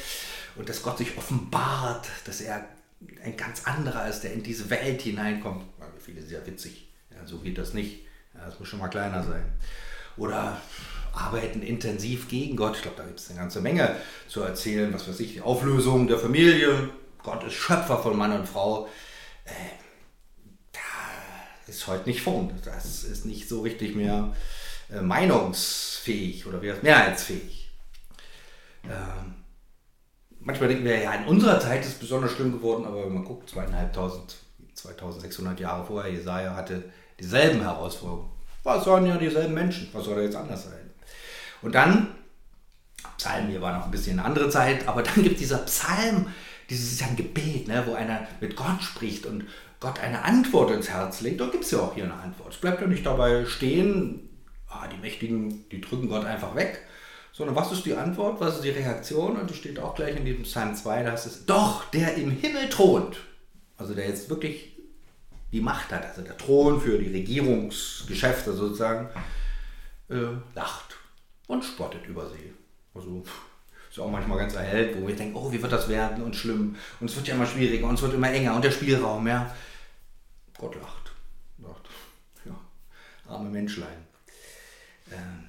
und 0.55 0.69
dass 0.69 0.83
Gott 0.83 0.99
sich 0.99 1.17
offenbart, 1.17 2.07
dass 2.25 2.41
er 2.43 2.69
ein 3.25 3.37
ganz 3.37 3.65
anderer 3.65 4.09
ist, 4.09 4.21
der 4.21 4.35
in 4.35 4.43
diese 4.43 4.71
Welt 4.71 5.03
hineinkommt. 5.03 5.65
Viele 5.99 6.23
sehr 6.23 6.47
witzig. 6.47 6.89
Ja, 7.11 7.27
so 7.27 7.39
geht 7.39 7.59
das 7.59 7.75
nicht. 7.75 8.03
Ja, 8.35 8.47
das 8.47 8.59
muss 8.59 8.69
schon 8.69 8.79
mal 8.79 8.89
kleiner 8.89 9.23
sein. 9.23 9.45
Oder 10.17 10.61
arbeiten 11.13 11.63
intensiv 11.63 12.29
gegen 12.29 12.57
Gott. 12.57 12.77
Ich 12.77 12.83
glaube, 12.83 12.97
da 12.97 13.05
gibt 13.05 13.21
es 13.21 13.31
eine 13.31 13.39
ganze 13.39 13.61
Menge 13.61 13.97
zu 14.29 14.43
erzählen. 14.43 14.93
Was 14.93 15.09
weiß 15.09 15.21
ich, 15.21 15.35
die 15.35 15.41
Auflösung 15.41 16.09
der 16.09 16.19
Familie. 16.19 16.91
Gott 17.23 17.45
ist 17.45 17.55
Schöpfer 17.55 17.99
von 17.99 18.17
Mann 18.17 18.33
und 18.33 18.49
Frau. 18.49 18.89
Äh, 19.45 19.51
da 20.73 20.79
ist 21.67 21.87
heute 21.87 22.09
nicht 22.09 22.23
Funk. 22.23 22.53
Das 22.65 23.05
ist 23.05 23.27
nicht 23.27 23.49
so 23.49 23.61
richtig 23.61 23.95
mehr 23.95 24.35
äh, 24.91 25.01
meinungsfähig 25.01 26.47
oder 26.47 26.59
mehrheitsfähig. 26.59 27.71
Ähm, 28.85 29.35
manchmal 30.41 30.69
denken 30.69 30.85
wir 30.85 30.99
ja, 30.99 31.15
in 31.15 31.27
unserer 31.27 31.61
Zeit 31.61 31.83
ist 31.83 31.93
es 31.93 31.99
besonders 31.99 32.33
schlimm 32.33 32.53
geworden, 32.53 32.85
aber 32.85 33.05
wenn 33.05 33.15
man 33.15 33.25
guckt, 33.25 33.49
zweieinhalbtausend, 33.49 34.37
2600 34.75 35.61
Jahre 35.61 35.85
vorher, 35.85 36.13
Jesaja 36.13 36.57
hatte 36.57 36.85
dieselben 37.19 37.61
Herausforderungen. 37.61 38.31
Was 38.63 38.85
sollen 38.85 39.07
ja 39.07 39.17
dieselben 39.17 39.55
Menschen? 39.55 39.89
Was 39.93 40.05
soll 40.05 40.17
da 40.17 40.23
jetzt 40.23 40.37
anders 40.37 40.65
sein? 40.65 40.91
Und 41.63 41.75
dann, 41.75 42.09
Psalm 43.17 43.49
hier 43.49 43.61
war 43.61 43.77
noch 43.77 43.85
ein 43.85 43.91
bisschen 43.91 44.19
eine 44.19 44.27
andere 44.27 44.49
Zeit, 44.51 44.87
aber 44.87 45.03
dann 45.03 45.23
gibt 45.23 45.41
dieser 45.41 45.59
Psalm, 45.59 46.27
dieses 46.71 46.93
ist 46.93 47.01
ja 47.01 47.09
ein 47.09 47.17
Gebet, 47.17 47.69
ne, 47.69 47.83
wo 47.87 47.95
einer 47.95 48.27
mit 48.41 48.57
Gott 48.57 48.83
spricht 48.83 49.27
und 49.27 49.45
Gott 49.81 49.99
eine 50.01 50.25
Antwort 50.25 50.71
ins 50.71 50.91
Herz 50.91 51.21
legt. 51.21 51.41
Da 51.41 51.47
gibt 51.47 51.65
es 51.65 51.73
ja 51.73 51.81
auch 51.81 51.95
hier 51.95 52.05
eine 52.05 52.15
Antwort. 52.15 52.55
Es 52.55 52.61
bleibt 52.61 52.81
ja 52.81 52.87
nicht 52.87 53.05
dabei 53.05 53.45
stehen, 53.47 54.29
ah, 54.69 54.87
die 54.87 55.01
Mächtigen, 55.01 55.69
die 55.71 55.81
drücken 55.81 56.09
Gott 56.09 56.25
einfach 56.25 56.55
weg, 56.55 56.81
sondern 57.33 57.57
was 57.57 57.73
ist 57.73 57.85
die 57.85 57.95
Antwort, 57.95 58.41
was 58.41 58.57
ist 58.57 58.65
die 58.65 58.71
Reaktion? 58.71 59.37
Und 59.37 59.51
die 59.51 59.55
steht 59.55 59.79
auch 59.79 59.95
gleich 59.95 60.17
in 60.17 60.25
diesem 60.25 60.45
Psalm 60.45 60.75
2, 60.75 61.03
da 61.03 61.13
heißt 61.13 61.27
es, 61.27 61.47
doch, 61.47 61.91
der 61.91 62.15
im 62.15 62.31
Himmel 62.31 62.69
thront, 62.69 63.17
also 63.77 63.95
der 63.95 64.07
jetzt 64.07 64.31
wirklich 64.31 64.72
die 65.53 65.61
Macht 65.61 65.93
hat, 65.93 66.05
also 66.05 66.23
der 66.23 66.37
Thron 66.37 66.81
für 66.81 66.99
die 66.99 67.13
Regierungsgeschäfte 67.13 68.55
sozusagen, 68.55 69.09
äh, 70.09 70.35
lacht 70.55 70.97
und 71.47 71.65
spottet 71.65 72.07
über 72.07 72.29
sie. 72.29 72.53
Also 72.95 73.23
ist 73.91 74.01
auch 74.01 74.11
manchmal 74.11 74.39
ganz 74.39 74.55
erhellt, 74.55 74.97
wo 74.97 75.07
wir 75.07 75.15
denken, 75.15 75.37
oh, 75.37 75.53
wie 75.53 75.61
wird 75.61 75.73
das 75.73 75.89
werden 75.89 76.23
und 76.23 76.35
schlimm 76.35 76.77
und 77.01 77.11
es 77.11 77.17
wird 77.17 77.29
ja 77.29 77.35
immer 77.35 77.47
schwieriger 77.47 77.87
und 77.87 77.95
es 77.95 78.03
wird 78.03 78.15
immer 78.15 78.33
enger 78.33 78.57
und 78.57 78.65
der 78.65 78.71
Spielraum, 78.71 79.27
ja. 79.27 79.55
Gott 80.57 80.75
lacht. 80.77 81.13
lacht. 81.59 81.89
Ja, 82.47 82.59
arme 83.29 83.51
Menschlein. 83.51 84.12
Ähm, 85.13 85.43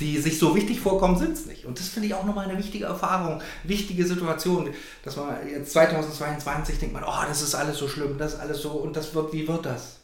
die 0.00 0.18
sich 0.18 0.38
so 0.38 0.54
wichtig 0.54 0.80
vorkommen, 0.80 1.18
sind 1.18 1.32
es 1.32 1.46
nicht. 1.46 1.64
Und 1.66 1.78
das 1.78 1.88
finde 1.88 2.08
ich 2.08 2.14
auch 2.14 2.24
nochmal 2.24 2.48
eine 2.48 2.58
wichtige 2.58 2.86
Erfahrung, 2.86 3.42
wichtige 3.64 4.06
Situation, 4.06 4.72
dass 5.04 5.16
man 5.16 5.48
jetzt 5.48 5.72
2022 5.72 6.78
denkt 6.78 6.94
man, 6.94 7.04
oh, 7.04 7.26
das 7.26 7.42
ist 7.42 7.54
alles 7.54 7.78
so 7.78 7.88
schlimm, 7.88 8.16
das 8.16 8.34
ist 8.34 8.40
alles 8.40 8.62
so 8.62 8.70
und 8.70 8.96
das 8.96 9.14
wird, 9.14 9.32
wie 9.32 9.46
wird 9.46 9.66
das? 9.66 9.98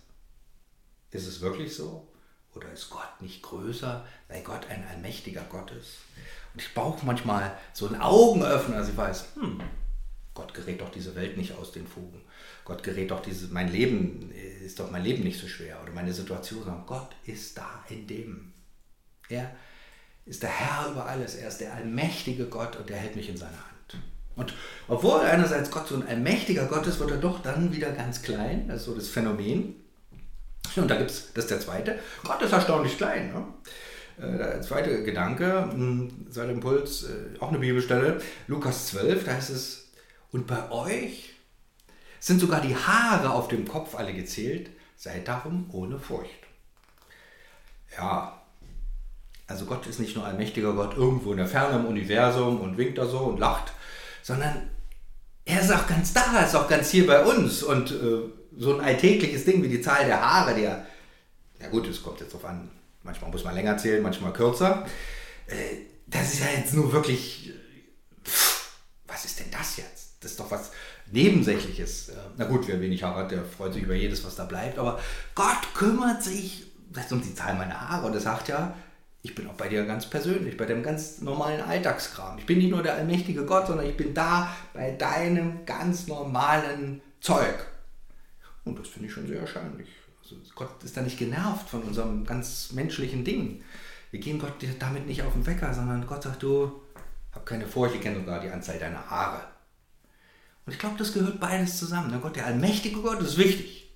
Ist 1.10 1.26
es 1.26 1.40
wirklich 1.40 1.74
so? 1.74 2.06
Oder 2.54 2.72
ist 2.72 2.90
Gott 2.90 3.20
nicht 3.20 3.42
größer, 3.42 4.04
weil 4.28 4.42
Gott 4.42 4.66
ein 4.68 4.84
allmächtiger 4.90 5.42
Gott 5.48 5.70
ist? 5.70 5.98
Und 6.54 6.62
ich 6.62 6.74
brauche 6.74 7.06
manchmal 7.06 7.56
so 7.72 7.86
ein 7.86 8.00
Augenöffner, 8.00 8.76
als 8.76 8.88
ich 8.88 8.96
weiß, 8.96 9.24
hm, 9.34 9.60
Gott 10.34 10.54
gerät 10.54 10.80
doch 10.80 10.90
diese 10.90 11.14
Welt 11.14 11.36
nicht 11.36 11.56
aus 11.56 11.72
den 11.72 11.86
Fugen. 11.86 12.20
Gott 12.64 12.82
gerät 12.82 13.10
doch 13.10 13.22
diese, 13.22 13.48
mein 13.48 13.70
Leben, 13.70 14.32
ist 14.32 14.80
doch 14.80 14.90
mein 14.90 15.04
Leben 15.04 15.22
nicht 15.22 15.40
so 15.40 15.46
schwer 15.46 15.80
oder 15.82 15.92
meine 15.92 16.12
Situation, 16.12 16.64
sondern 16.64 16.86
Gott 16.86 17.10
ist 17.24 17.56
da 17.56 17.84
in 17.88 18.06
dem. 18.06 18.52
Er 19.28 19.50
ist 20.26 20.42
der 20.42 20.50
Herr 20.50 20.90
über 20.90 21.06
alles. 21.06 21.34
Er 21.36 21.48
ist 21.48 21.60
der 21.60 21.74
allmächtige 21.74 22.46
Gott 22.46 22.76
und 22.76 22.90
er 22.90 22.98
hält 22.98 23.16
mich 23.16 23.28
in 23.28 23.36
seiner 23.36 23.52
Hand. 23.52 24.02
Und 24.36 24.54
obwohl 24.86 25.20
einerseits 25.20 25.70
Gott 25.70 25.88
so 25.88 25.96
ein 25.96 26.06
allmächtiger 26.06 26.66
Gott 26.66 26.86
ist, 26.86 27.00
wird 27.00 27.10
er 27.10 27.16
doch 27.16 27.42
dann 27.42 27.74
wieder 27.74 27.90
ganz 27.90 28.22
klein. 28.22 28.68
Das 28.68 28.78
ist 28.78 28.84
so 28.84 28.94
das 28.94 29.08
Phänomen. 29.08 29.74
Und 30.76 30.88
da 30.88 30.96
gibt 30.96 31.10
es, 31.10 31.32
das 31.32 31.44
ist 31.44 31.50
der 31.50 31.60
zweite, 31.60 31.98
Gott 32.22 32.42
ist 32.42 32.52
erstaunlich 32.52 32.96
klein. 32.96 33.32
Ne? 33.32 33.46
Äh, 34.18 34.38
der 34.38 34.62
zweite 34.62 35.02
Gedanke, 35.02 35.70
hm, 35.70 36.26
sein 36.30 36.50
Impuls, 36.50 37.04
äh, 37.04 37.38
auch 37.40 37.48
eine 37.48 37.58
Bibelstelle, 37.58 38.20
Lukas 38.46 38.88
12, 38.88 39.24
da 39.24 39.32
heißt 39.32 39.50
es, 39.50 39.90
und 40.30 40.46
bei 40.46 40.70
euch 40.70 41.34
sind 42.20 42.40
sogar 42.40 42.60
die 42.60 42.76
Haare 42.76 43.30
auf 43.30 43.48
dem 43.48 43.66
Kopf 43.66 43.94
alle 43.94 44.12
gezählt, 44.12 44.70
seid 44.96 45.28
darum 45.28 45.70
ohne 45.72 45.98
Furcht. 45.98 46.30
Ja, 47.96 48.42
also 49.48 49.64
Gott 49.64 49.86
ist 49.86 49.98
nicht 49.98 50.14
nur 50.14 50.26
ein 50.26 50.36
mächtiger 50.36 50.74
Gott 50.74 50.96
irgendwo 50.96 51.32
in 51.32 51.38
der 51.38 51.46
Ferne 51.46 51.78
im 51.78 51.86
Universum 51.86 52.60
und 52.60 52.76
winkt 52.76 52.98
da 52.98 53.06
so 53.06 53.20
und 53.20 53.40
lacht, 53.40 53.72
sondern 54.22 54.70
er 55.46 55.62
ist 55.62 55.72
auch 55.72 55.86
ganz 55.86 56.12
da, 56.12 56.40
ist 56.42 56.54
auch 56.54 56.68
ganz 56.68 56.90
hier 56.90 57.06
bei 57.06 57.24
uns. 57.24 57.62
Und 57.62 57.90
äh, 57.90 58.28
so 58.58 58.74
ein 58.74 58.84
alltägliches 58.84 59.46
Ding 59.46 59.62
wie 59.62 59.68
die 59.68 59.80
Zahl 59.80 60.04
der 60.04 60.20
Haare, 60.20 60.54
der, 60.54 60.86
ja 61.60 61.68
gut, 61.70 61.88
es 61.88 62.02
kommt 62.02 62.20
jetzt 62.20 62.34
drauf 62.34 62.44
an, 62.44 62.70
manchmal 63.02 63.30
muss 63.30 63.44
man 63.44 63.54
länger 63.54 63.78
zählen, 63.78 64.02
manchmal 64.02 64.34
kürzer. 64.34 64.86
Äh, 65.46 65.54
das 66.06 66.34
ist 66.34 66.40
ja 66.40 66.46
jetzt 66.54 66.74
nur 66.74 66.92
wirklich, 66.92 67.50
pff, 68.24 68.76
was 69.06 69.24
ist 69.24 69.40
denn 69.40 69.50
das 69.50 69.78
jetzt? 69.78 70.16
Das 70.20 70.32
ist 70.32 70.40
doch 70.40 70.50
was 70.50 70.72
Nebensächliches. 71.10 72.10
Äh, 72.10 72.16
na 72.36 72.44
gut, 72.44 72.68
wer 72.68 72.82
wenig 72.82 73.02
Haare 73.02 73.22
hat, 73.22 73.30
der 73.30 73.44
freut 73.46 73.72
sich 73.72 73.82
über 73.82 73.94
jedes, 73.94 74.22
was 74.26 74.36
da 74.36 74.44
bleibt. 74.44 74.78
Aber 74.78 75.00
Gott 75.34 75.72
kümmert 75.72 76.22
sich 76.22 76.66
um 77.10 77.22
die 77.22 77.34
Zahl 77.34 77.54
meiner 77.54 77.88
Haare 77.88 78.06
und 78.06 78.14
er 78.14 78.20
sagt 78.20 78.48
ja, 78.48 78.74
ich 79.28 79.34
bin 79.34 79.46
auch 79.46 79.54
bei 79.54 79.68
dir 79.68 79.84
ganz 79.84 80.06
persönlich, 80.06 80.56
bei 80.56 80.64
dem 80.64 80.82
ganz 80.82 81.20
normalen 81.20 81.60
Alltagskram. 81.60 82.38
Ich 82.38 82.46
bin 82.46 82.58
nicht 82.58 82.70
nur 82.70 82.82
der 82.82 82.94
allmächtige 82.94 83.44
Gott, 83.44 83.66
sondern 83.66 83.86
ich 83.86 83.96
bin 83.96 84.14
da 84.14 84.54
bei 84.72 84.92
deinem 84.92 85.66
ganz 85.66 86.06
normalen 86.06 87.02
Zeug. 87.20 87.66
Und 88.64 88.78
das 88.78 88.88
finde 88.88 89.08
ich 89.08 89.14
schon 89.14 89.26
sehr 89.26 89.40
erstaunlich. 89.40 89.88
Also 90.22 90.36
Gott 90.54 90.82
ist 90.82 90.96
da 90.96 91.02
nicht 91.02 91.18
genervt 91.18 91.68
von 91.68 91.82
unserem 91.82 92.24
ganz 92.24 92.72
menschlichen 92.72 93.24
Ding. 93.24 93.62
Wir 94.10 94.20
gehen 94.20 94.38
Gott 94.38 94.54
damit 94.78 95.06
nicht 95.06 95.22
auf 95.22 95.34
den 95.34 95.46
Wecker, 95.46 95.72
sondern 95.74 96.06
Gott 96.06 96.22
sagt, 96.22 96.42
du, 96.42 96.80
hab 97.32 97.44
keine 97.44 97.66
Furcht, 97.66 97.94
ich 97.94 98.00
kenne 98.00 98.20
sogar 98.20 98.40
die 98.40 98.48
Anzahl 98.48 98.78
deiner 98.78 99.10
Haare. 99.10 99.42
Und 100.64 100.72
ich 100.72 100.78
glaube, 100.78 100.96
das 100.98 101.12
gehört 101.12 101.40
beides 101.40 101.78
zusammen. 101.78 102.10
Der 102.10 102.20
Gott, 102.20 102.36
der 102.36 102.46
allmächtige 102.46 103.00
Gott, 103.00 103.20
ist 103.20 103.38
wichtig. 103.38 103.87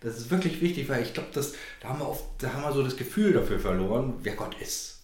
Das 0.00 0.16
ist 0.16 0.30
wirklich 0.30 0.60
wichtig, 0.60 0.88
weil 0.88 1.02
ich 1.02 1.12
glaube, 1.12 1.28
da 1.32 1.88
haben 1.88 1.98
wir 1.98 2.08
oft, 2.08 2.24
da 2.38 2.52
haben 2.52 2.62
wir 2.62 2.72
so 2.72 2.82
das 2.82 2.96
Gefühl 2.96 3.32
dafür 3.32 3.60
verloren, 3.60 4.14
wer 4.22 4.34
Gott 4.34 4.56
ist. 4.60 5.02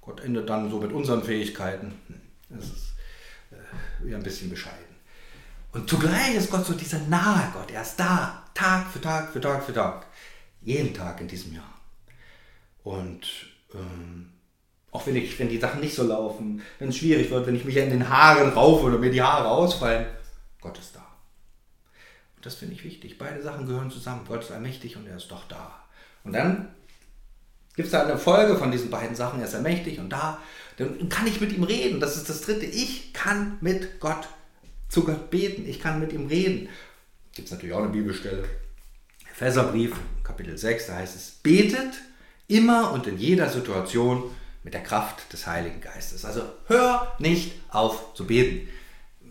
Gott 0.00 0.20
endet 0.20 0.48
dann 0.48 0.70
so 0.70 0.78
mit 0.80 0.92
unseren 0.92 1.22
Fähigkeiten. 1.22 1.94
Das 2.48 2.64
ist 2.64 2.94
äh, 3.50 4.14
ein 4.14 4.22
bisschen 4.22 4.50
bescheiden. 4.50 4.90
Und 5.72 5.88
zugleich 5.88 6.34
ist 6.34 6.50
Gott 6.50 6.66
so 6.66 6.74
dieser 6.74 6.98
nahe 7.00 7.50
Gott. 7.52 7.70
Er 7.70 7.82
ist 7.82 7.96
da, 7.96 8.44
Tag 8.54 8.90
für 8.90 9.00
Tag 9.00 9.32
für 9.32 9.40
Tag 9.40 9.64
für 9.64 9.72
Tag. 9.72 10.06
Jeden 10.62 10.94
Tag 10.94 11.20
in 11.20 11.28
diesem 11.28 11.54
Jahr. 11.54 11.80
Und 12.82 13.26
ähm, 13.74 14.32
auch 14.90 15.06
wenn, 15.06 15.16
ich, 15.16 15.38
wenn 15.38 15.48
die 15.48 15.58
Sachen 15.58 15.80
nicht 15.80 15.94
so 15.94 16.02
laufen, 16.02 16.62
wenn 16.78 16.88
es 16.88 16.96
schwierig 16.96 17.30
wird, 17.30 17.46
wenn 17.46 17.54
ich 17.54 17.64
mich 17.64 17.76
in 17.76 17.90
den 17.90 18.08
Haaren 18.08 18.52
raufe 18.52 18.86
oder 18.86 18.98
mir 18.98 19.10
die 19.10 19.22
Haare 19.22 19.48
ausfallen, 19.48 20.06
Gott 20.60 20.78
ist 20.78 20.96
da. 20.96 21.06
Das 22.42 22.54
finde 22.54 22.74
ich 22.74 22.84
wichtig. 22.84 23.18
Beide 23.18 23.42
Sachen 23.42 23.66
gehören 23.66 23.90
zusammen. 23.90 24.24
Gott 24.26 24.42
ist 24.42 24.50
allmächtig 24.50 24.96
und 24.96 25.06
er 25.06 25.16
ist 25.16 25.30
doch 25.30 25.46
da. 25.48 25.84
Und 26.24 26.32
dann 26.32 26.68
gibt 27.76 27.86
es 27.86 27.92
da 27.92 28.02
eine 28.02 28.18
Folge 28.18 28.56
von 28.56 28.70
diesen 28.70 28.90
beiden 28.90 29.14
Sachen. 29.14 29.40
Er 29.40 29.46
ist 29.46 29.54
allmächtig 29.54 29.98
und 29.98 30.10
da. 30.10 30.38
Dann 30.76 31.08
kann 31.08 31.26
ich 31.26 31.40
mit 31.40 31.52
ihm 31.52 31.64
reden. 31.64 32.00
Das 32.00 32.16
ist 32.16 32.28
das 32.28 32.42
Dritte. 32.42 32.66
Ich 32.66 33.12
kann 33.12 33.58
mit 33.60 34.00
Gott 34.00 34.28
zu 34.88 35.04
Gott 35.04 35.30
beten. 35.30 35.68
Ich 35.68 35.80
kann 35.80 36.00
mit 36.00 36.12
ihm 36.12 36.26
reden. 36.26 36.68
Gibt 37.34 37.46
es 37.46 37.52
natürlich 37.52 37.74
auch 37.74 37.82
eine 37.82 37.92
Bibelstelle. 37.92 38.44
Epheserbrief, 39.30 39.94
Kapitel 40.22 40.58
6, 40.58 40.88
da 40.88 40.96
heißt 40.96 41.16
es, 41.16 41.30
betet 41.42 41.94
immer 42.48 42.92
und 42.92 43.06
in 43.06 43.16
jeder 43.18 43.48
Situation 43.48 44.24
mit 44.62 44.74
der 44.74 44.82
Kraft 44.82 45.32
des 45.32 45.46
Heiligen 45.46 45.80
Geistes. 45.80 46.24
Also 46.24 46.42
hör 46.66 47.14
nicht 47.18 47.52
auf 47.70 48.12
zu 48.14 48.26
beten 48.26 48.68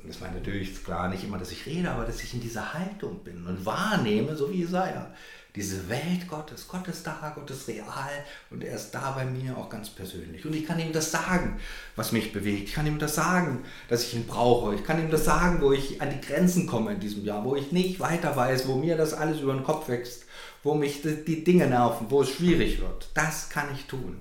das 0.09 0.21
meine 0.21 0.37
natürlich 0.37 0.83
klar 0.83 1.07
nicht 1.07 1.23
immer, 1.23 1.37
dass 1.37 1.51
ich 1.51 1.67
rede, 1.67 1.91
aber 1.91 2.03
dass 2.03 2.23
ich 2.23 2.33
in 2.33 2.41
dieser 2.41 2.73
Haltung 2.73 3.23
bin 3.23 3.45
und 3.45 3.63
wahrnehme, 3.63 4.35
so 4.35 4.51
wie 4.51 4.61
Jesaja, 4.61 5.13
diese 5.55 5.87
Welt 5.87 6.27
Gottes. 6.27 6.67
Gott 6.67 6.87
ist 6.87 7.05
da, 7.05 7.31
Gott 7.35 7.49
ist 7.51 7.67
real 7.67 8.09
und 8.49 8.63
er 8.63 8.75
ist 8.75 8.89
da 8.91 9.11
bei 9.11 9.25
mir 9.25 9.55
auch 9.55 9.69
ganz 9.69 9.89
persönlich. 9.89 10.45
Und 10.45 10.55
ich 10.55 10.65
kann 10.65 10.79
ihm 10.79 10.93
das 10.93 11.11
sagen, 11.11 11.59
was 11.95 12.11
mich 12.11 12.33
bewegt. 12.33 12.69
Ich 12.69 12.73
kann 12.73 12.87
ihm 12.87 12.97
das 12.97 13.13
sagen, 13.13 13.63
dass 13.87 14.03
ich 14.03 14.15
ihn 14.15 14.25
brauche. 14.25 14.73
Ich 14.73 14.83
kann 14.83 14.99
ihm 14.99 15.11
das 15.11 15.25
sagen, 15.25 15.61
wo 15.61 15.73
ich 15.73 16.01
an 16.01 16.09
die 16.09 16.25
Grenzen 16.25 16.65
komme 16.65 16.93
in 16.93 16.99
diesem 16.99 17.23
Jahr, 17.23 17.43
wo 17.45 17.55
ich 17.55 17.71
nicht 17.71 17.99
weiter 17.99 18.35
weiß, 18.35 18.67
wo 18.67 18.75
mir 18.77 18.97
das 18.97 19.13
alles 19.13 19.41
über 19.41 19.53
den 19.53 19.63
Kopf 19.63 19.89
wächst, 19.89 20.25
wo 20.63 20.73
mich 20.73 21.03
die 21.03 21.43
Dinge 21.43 21.67
nerven, 21.67 22.07
wo 22.09 22.23
es 22.23 22.31
schwierig 22.31 22.81
wird. 22.81 23.11
Das 23.13 23.49
kann 23.49 23.67
ich 23.75 23.85
tun. 23.85 24.19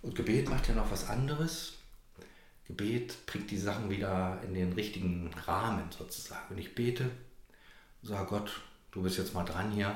Und 0.00 0.14
Gebet 0.14 0.48
macht 0.48 0.66
ja 0.68 0.74
noch 0.74 0.90
was 0.90 1.08
anderes. 1.08 1.74
Gebet 2.76 3.26
bringt 3.26 3.50
die 3.50 3.58
Sachen 3.58 3.90
wieder 3.90 4.38
in 4.46 4.54
den 4.54 4.72
richtigen 4.72 5.30
Rahmen 5.46 5.84
sozusagen. 5.96 6.42
Wenn 6.48 6.58
ich 6.58 6.74
bete, 6.74 7.10
sage 8.02 8.26
Gott, 8.26 8.60
du 8.92 9.02
bist 9.02 9.18
jetzt 9.18 9.34
mal 9.34 9.44
dran 9.44 9.70
hier, 9.72 9.94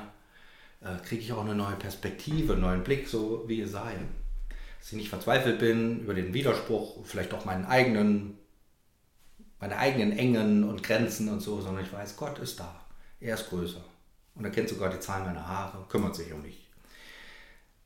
äh, 0.81 0.97
kriege 1.03 1.21
ich 1.21 1.33
auch 1.33 1.43
eine 1.43 1.55
neue 1.55 1.75
Perspektive, 1.75 2.53
einen 2.53 2.61
neuen 2.61 2.83
Blick, 2.83 3.07
so 3.07 3.43
wie 3.47 3.59
ihr 3.59 3.67
seid. 3.67 3.97
Dass 4.79 4.91
ich 4.91 4.97
nicht 4.97 5.09
verzweifelt 5.09 5.59
bin 5.59 6.01
über 6.01 6.13
den 6.13 6.33
Widerspruch, 6.33 7.03
vielleicht 7.03 7.33
auch 7.33 7.45
meinen 7.45 7.65
eigenen, 7.65 8.37
meine 9.59 9.77
eigenen 9.77 10.11
Engen 10.15 10.63
und 10.63 10.83
Grenzen 10.83 11.29
und 11.29 11.39
so, 11.39 11.59
sondern 11.61 11.83
ich 11.83 11.91
weiß, 11.91 12.15
Gott 12.15 12.37
ist 12.37 12.59
da. 12.59 12.85
Er 13.19 13.33
ist 13.33 13.49
größer. 13.49 13.83
Und 14.35 14.45
er 14.45 14.51
kennt 14.51 14.69
sogar 14.69 14.91
die 14.91 14.99
Zahl 14.99 15.23
meiner 15.23 15.47
Haare, 15.47 15.83
kümmert 15.89 16.15
sich 16.15 16.31
um 16.31 16.43
mich. 16.43 16.67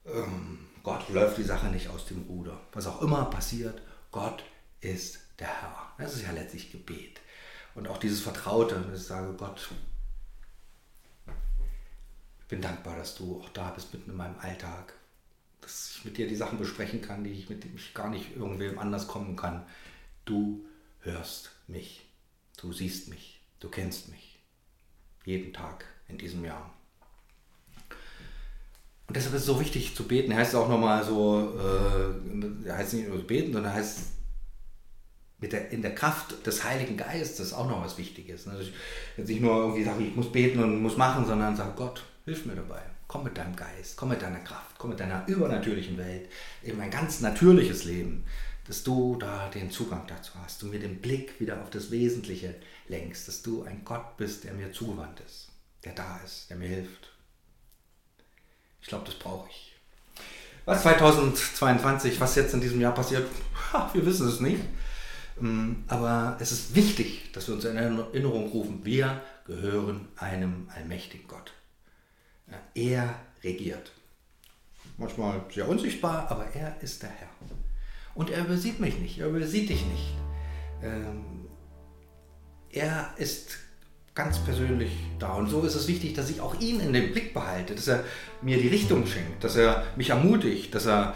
ähm, 0.05 0.67
Gott 0.83 1.07
läuft 1.10 1.38
die 1.38 1.43
Sache 1.43 1.67
nicht 1.67 1.88
aus 1.88 2.07
dem 2.07 2.24
Ruder. 2.24 2.60
Was 2.74 2.88
auch 2.88 3.01
immer 3.01 3.25
passiert, 3.25 3.81
Gott 4.12 4.43
ist 4.81 5.19
der 5.39 5.47
Herr. 5.47 5.93
Das 5.97 6.15
ist 6.15 6.23
ja 6.23 6.31
letztlich 6.31 6.71
Gebet. 6.71 7.21
Und 7.75 7.88
auch 7.88 7.97
dieses 7.97 8.19
Vertraute, 8.19 8.75
dass 8.81 9.01
ich 9.01 9.07
sage, 9.07 9.33
Gott, 9.33 9.69
ich 12.39 12.45
bin 12.47 12.61
dankbar, 12.61 12.97
dass 12.97 13.15
du 13.15 13.41
auch 13.41 13.50
da 13.50 13.69
bist 13.69 13.93
mitten 13.93 14.11
in 14.11 14.17
meinem 14.17 14.38
Alltag. 14.39 14.93
Dass 15.61 15.95
ich 15.95 16.05
mit 16.05 16.17
dir 16.17 16.27
die 16.27 16.35
Sachen 16.35 16.57
besprechen 16.57 17.01
kann, 17.01 17.23
die 17.23 17.31
ich 17.31 17.50
mit 17.50 17.63
dem 17.63 17.75
ich 17.75 17.93
gar 17.93 18.09
nicht 18.09 18.35
irgendwem 18.35 18.79
anders 18.79 19.07
kommen 19.07 19.35
kann. 19.35 19.65
Du 20.25 20.65
hörst 21.01 21.51
mich. 21.67 22.05
Du 22.57 22.73
siehst 22.73 23.07
mich. 23.07 23.39
Du 23.59 23.69
kennst 23.69 24.09
mich. 24.09 24.39
Jeden 25.23 25.53
Tag 25.53 25.85
in 26.07 26.17
diesem 26.17 26.43
Jahr. 26.43 26.73
Und 29.07 29.15
deshalb 29.15 29.35
ist 29.35 29.41
es 29.41 29.47
so 29.47 29.59
wichtig 29.59 29.95
zu 29.95 30.07
beten. 30.07 30.33
Heißt 30.33 30.53
es 30.53 30.59
auch 30.59 30.67
nochmal 30.67 31.03
so, 31.03 31.57
äh, 31.59 32.71
heißt 32.71 32.93
nicht 32.93 33.07
nur 33.07 33.25
beten, 33.25 33.53
sondern 33.53 33.73
heißt 33.73 34.00
der, 35.50 35.71
in 35.71 35.81
der 35.81 35.95
Kraft 35.95 36.45
des 36.45 36.63
Heiligen 36.63 36.98
Geistes 36.98 37.53
auch 37.53 37.67
noch 37.67 37.83
was 37.83 37.98
Wichtiges. 37.98 38.48
Also 38.48 38.62
ich 38.62 38.74
jetzt 39.17 39.27
nicht 39.27 39.41
nur 39.41 39.55
irgendwie 39.55 39.83
sage, 39.83 40.03
ich 40.03 40.15
muss 40.15 40.31
beten 40.31 40.62
und 40.62 40.81
muss 40.81 40.98
machen, 40.98 41.25
sondern 41.25 41.55
sage, 41.55 41.74
Gott, 41.75 42.03
hilf 42.25 42.45
mir 42.45 42.55
dabei. 42.55 42.81
Komm 43.07 43.24
mit 43.24 43.38
deinem 43.38 43.55
Geist, 43.55 43.98
komm 43.98 44.10
mit 44.10 44.21
deiner 44.21 44.39
Kraft, 44.39 44.77
komm 44.77 44.91
mit 44.91 45.00
deiner 45.00 45.27
übernatürlichen 45.27 45.98
Welt, 45.98 46.29
eben 46.63 46.79
ein 46.79 46.91
ganz 46.91 47.19
natürliches 47.19 47.83
Leben, 47.83 48.24
dass 48.67 48.83
du 48.83 49.17
da 49.17 49.50
den 49.50 49.69
Zugang 49.69 50.05
dazu 50.07 50.31
hast, 50.41 50.62
du 50.62 50.67
mir 50.67 50.79
den 50.79 51.01
Blick 51.01 51.39
wieder 51.39 51.62
auf 51.62 51.69
das 51.69 51.91
Wesentliche 51.91 52.55
lenkst, 52.88 53.27
dass 53.27 53.41
du 53.41 53.63
ein 53.63 53.81
Gott 53.83 54.15
bist, 54.15 54.45
der 54.45 54.53
mir 54.53 54.71
zugewandt 54.71 55.19
ist, 55.25 55.50
der 55.83 55.93
da 55.93 56.21
ist, 56.24 56.50
der 56.50 56.57
mir 56.57 56.69
hilft. 56.69 57.12
Ich 58.81 58.88
glaube, 58.88 59.05
das 59.05 59.15
brauche 59.15 59.50
ich. 59.50 59.74
Was 60.65 60.83
2022, 60.83 62.19
was 62.21 62.36
jetzt 62.36 62.53
in 62.53 62.62
diesem 62.62 62.79
Jahr 62.79 62.93
passiert, 62.93 63.27
wir 63.93 64.05
wissen 64.05 64.27
es 64.27 64.39
nicht. 64.39 64.62
Ähm, 65.41 65.83
aber 65.88 66.38
es 66.39 66.51
ist 66.51 66.75
wichtig, 66.75 67.31
dass 67.33 67.48
wir 67.48 67.55
uns 67.55 67.65
in 67.65 67.77
Erinnerung 67.77 68.50
rufen, 68.50 68.86
wir 68.86 69.21
gehören 69.45 70.07
einem 70.15 70.67
allmächtigen 70.74 71.27
Gott. 71.27 71.53
Er 72.75 73.15
regiert. 73.43 73.91
Manchmal 74.98 75.41
sehr 75.53 75.67
unsichtbar, 75.67 76.29
aber 76.29 76.48
er 76.53 76.81
ist 76.81 77.01
der 77.01 77.10
Herr. 77.10 77.29
Und 78.13 78.29
er 78.29 78.45
übersieht 78.45 78.79
mich 78.79 78.98
nicht, 79.00 79.19
er 79.19 79.27
übersieht 79.27 79.69
dich 79.69 79.86
nicht. 79.86 80.13
Ähm, 80.83 81.48
er 82.69 83.13
ist 83.17 83.57
ganz 84.13 84.39
persönlich 84.39 84.91
da. 85.19 85.33
Und 85.33 85.50
so 85.50 85.62
ist 85.63 85.75
es 85.75 85.88
wichtig, 85.88 86.13
dass 86.13 86.29
ich 86.29 86.41
auch 86.41 86.60
ihn 86.60 86.79
in 86.79 86.93
den 86.93 87.12
Blick 87.12 87.33
behalte, 87.33 87.75
dass 87.75 87.88
er 87.88 88.03
mir 88.41 88.57
die 88.57 88.67
Richtung 88.67 89.07
schenkt, 89.07 89.43
dass 89.43 89.55
er 89.55 89.86
mich 89.95 90.10
ermutigt, 90.10 90.75
dass, 90.75 90.86
er, 90.86 91.15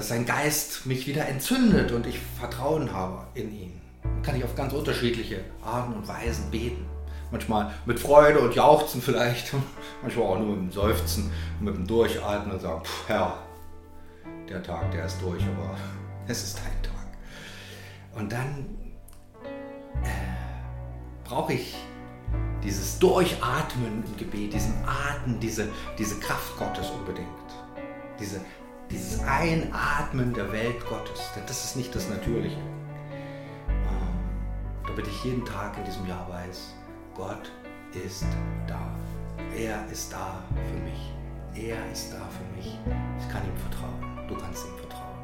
dass 0.00 0.08
sein 0.08 0.24
Geist 0.24 0.86
mich 0.86 1.06
wieder 1.06 1.28
entzündet 1.28 1.92
und 1.92 2.06
ich 2.06 2.18
Vertrauen 2.38 2.90
habe 2.90 3.26
in 3.34 3.52
ihn. 3.52 3.80
Dann 4.02 4.22
kann 4.22 4.34
ich 4.34 4.42
auf 4.42 4.54
ganz 4.54 4.72
unterschiedliche 4.72 5.44
Arten 5.62 5.92
und 5.92 6.08
Weisen 6.08 6.50
beten. 6.50 6.86
Manchmal 7.30 7.74
mit 7.84 8.00
Freude 8.00 8.38
und 8.38 8.54
Jauchzen 8.54 9.02
vielleicht, 9.02 9.52
manchmal 10.02 10.24
auch 10.24 10.38
nur 10.38 10.56
mit 10.56 10.56
dem 10.56 10.72
Seufzen 10.72 11.30
mit 11.60 11.74
dem 11.74 11.86
Durchatmen 11.86 12.54
und 12.54 12.62
sagen, 12.62 12.82
Herr, 13.08 13.36
der 14.48 14.62
Tag, 14.62 14.90
der 14.90 15.04
ist 15.04 15.20
durch, 15.20 15.42
aber 15.42 15.76
es 16.26 16.44
ist 16.44 16.56
dein 16.56 16.82
Tag. 16.82 17.06
Und 18.18 18.32
dann 18.32 18.66
äh, 20.02 21.28
brauche 21.28 21.52
ich 21.52 21.76
dieses 22.64 22.98
Durchatmen 22.98 24.02
im 24.06 24.16
Gebet, 24.16 24.54
diesen 24.54 24.82
Atem, 24.86 25.38
diese, 25.40 25.68
diese 25.98 26.18
Kraft 26.20 26.56
Gottes 26.56 26.88
unbedingt. 26.88 27.28
Diese, 28.18 28.40
dieses 28.90 29.22
Einatmen 29.24 30.32
der 30.34 30.50
Welt 30.52 30.84
Gottes, 30.88 31.30
denn 31.34 31.44
das 31.46 31.64
ist 31.64 31.76
nicht 31.76 31.94
das 31.94 32.08
Natürliche. 32.08 32.58
Ähm, 33.68 34.18
damit 34.86 35.06
ich 35.06 35.24
jeden 35.24 35.44
Tag 35.44 35.76
in 35.78 35.84
diesem 35.84 36.06
Jahr 36.06 36.28
weiß, 36.28 36.74
Gott 37.14 37.52
ist 38.04 38.26
da. 38.66 38.80
Er 39.56 39.86
ist 39.90 40.12
da 40.12 40.42
für 40.54 40.80
mich. 40.80 41.12
Er 41.54 41.90
ist 41.92 42.12
da 42.12 42.28
für 42.28 42.56
mich. 42.56 42.78
Ich 43.18 43.28
kann 43.28 43.42
ihm 43.44 43.56
vertrauen. 43.56 44.28
Du 44.28 44.36
kannst 44.36 44.64
ihm 44.66 44.78
vertrauen. 44.78 45.18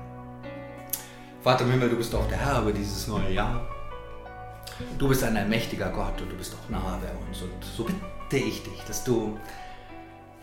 Vater 1.43 1.65
im 1.65 1.71
Himmel, 1.71 1.91
du 1.91 1.97
bist 1.97 2.15
auch 2.15 2.27
der 2.29 2.39
Herr 2.39 2.63
über 2.63 2.73
dieses 2.73 3.07
neue 3.07 3.33
Jahr. 3.33 3.69
Du 4.99 5.09
bist 5.09 5.23
ein 5.23 5.37
allmächtiger 5.37 5.91
Gott 5.91 6.21
und 6.21 6.31
du 6.31 6.37
bist 6.37 6.55
auch 6.55 6.69
nahe 6.69 6.99
bei 7.01 7.27
uns. 7.27 7.43
Und 7.43 7.65
so 7.65 7.85
bitte 7.85 8.45
ich 8.45 8.63
dich, 8.63 8.83
dass 8.87 9.05
du, 9.05 9.39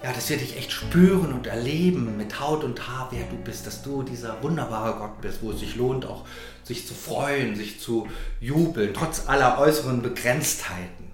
ja, 0.04 0.12
dass 0.12 0.30
wir 0.30 0.38
dich 0.38 0.58
echt 0.58 0.72
spüren 0.74 1.32
und 1.32 1.48
erleben 1.48 2.18
mit 2.18 2.42
Haut 2.42 2.66
und 2.66 2.90
Haar, 2.90 3.08
wer 3.12 3.26
du 3.26 3.38
bist, 3.38 3.66
dass 3.66 3.84
du 3.84 4.04
dieser 4.04 4.44
wunderbare 4.44 5.00
Gott 5.00 5.22
bist, 5.22 5.42
wo 5.42 5.52
es 5.52 5.60
sich 5.60 5.78
lohnt, 5.78 6.06
auch 6.06 6.26
sich 6.64 6.86
zu 6.86 6.94
freuen, 6.94 7.56
sich 7.56 7.80
zu 7.80 8.10
jubeln, 8.42 8.94
trotz 8.94 9.30
aller 9.30 9.58
äußeren 9.60 10.02
Begrenztheiten. 10.02 11.14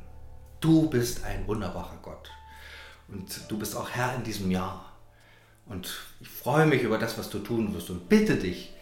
Du 0.60 0.90
bist 0.90 1.24
ein 1.24 1.48
wunderbarer 1.48 2.00
Gott. 2.02 2.32
Und 3.08 3.40
du 3.48 3.60
bist 3.60 3.78
auch 3.78 3.92
Herr 3.92 4.16
in 4.16 4.24
diesem 4.24 4.50
Jahr. 4.50 4.98
Und 5.68 6.00
ich 6.20 6.28
freue 6.28 6.66
mich 6.66 6.82
über 6.82 6.98
das, 6.98 7.16
was 7.20 7.30
du 7.30 7.38
tun 7.40 7.76
wirst 7.76 7.92
und 7.92 8.10
bitte 8.10 8.38
dich, 8.38 8.74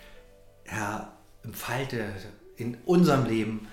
Herr, 0.63 1.17
entfalte 1.43 2.13
in 2.55 2.77
unserem 2.85 3.25
Leben 3.25 3.67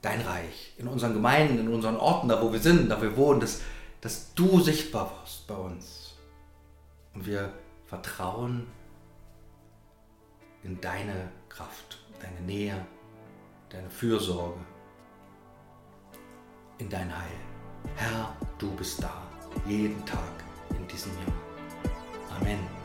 dein 0.00 0.20
Reich, 0.20 0.74
in 0.78 0.86
unseren 0.86 1.12
Gemeinden, 1.12 1.58
in 1.58 1.68
unseren 1.68 1.96
Orten, 1.96 2.28
da 2.28 2.40
wo 2.40 2.52
wir 2.52 2.60
sind, 2.60 2.88
da 2.88 3.02
wir 3.02 3.16
wohnen, 3.16 3.40
dass, 3.40 3.60
dass 4.02 4.34
du 4.34 4.60
sichtbar 4.60 5.10
wirst 5.22 5.46
bei 5.46 5.54
uns. 5.54 6.14
Und 7.14 7.24
wir 7.24 7.52
vertrauen 7.86 8.66
in 10.62 10.78
deine 10.80 11.30
Kraft, 11.48 12.04
deine 12.20 12.40
Nähe, 12.40 12.84
deine 13.70 13.88
Fürsorge, 13.88 14.60
in 16.78 16.90
dein 16.90 17.16
Heil. 17.16 17.40
Herr, 17.96 18.36
du 18.58 18.70
bist 18.76 19.02
da, 19.02 19.22
jeden 19.66 20.04
Tag 20.04 20.44
in 20.70 20.86
diesem 20.88 21.12
Jahr. 21.12 22.40
Amen. 22.40 22.81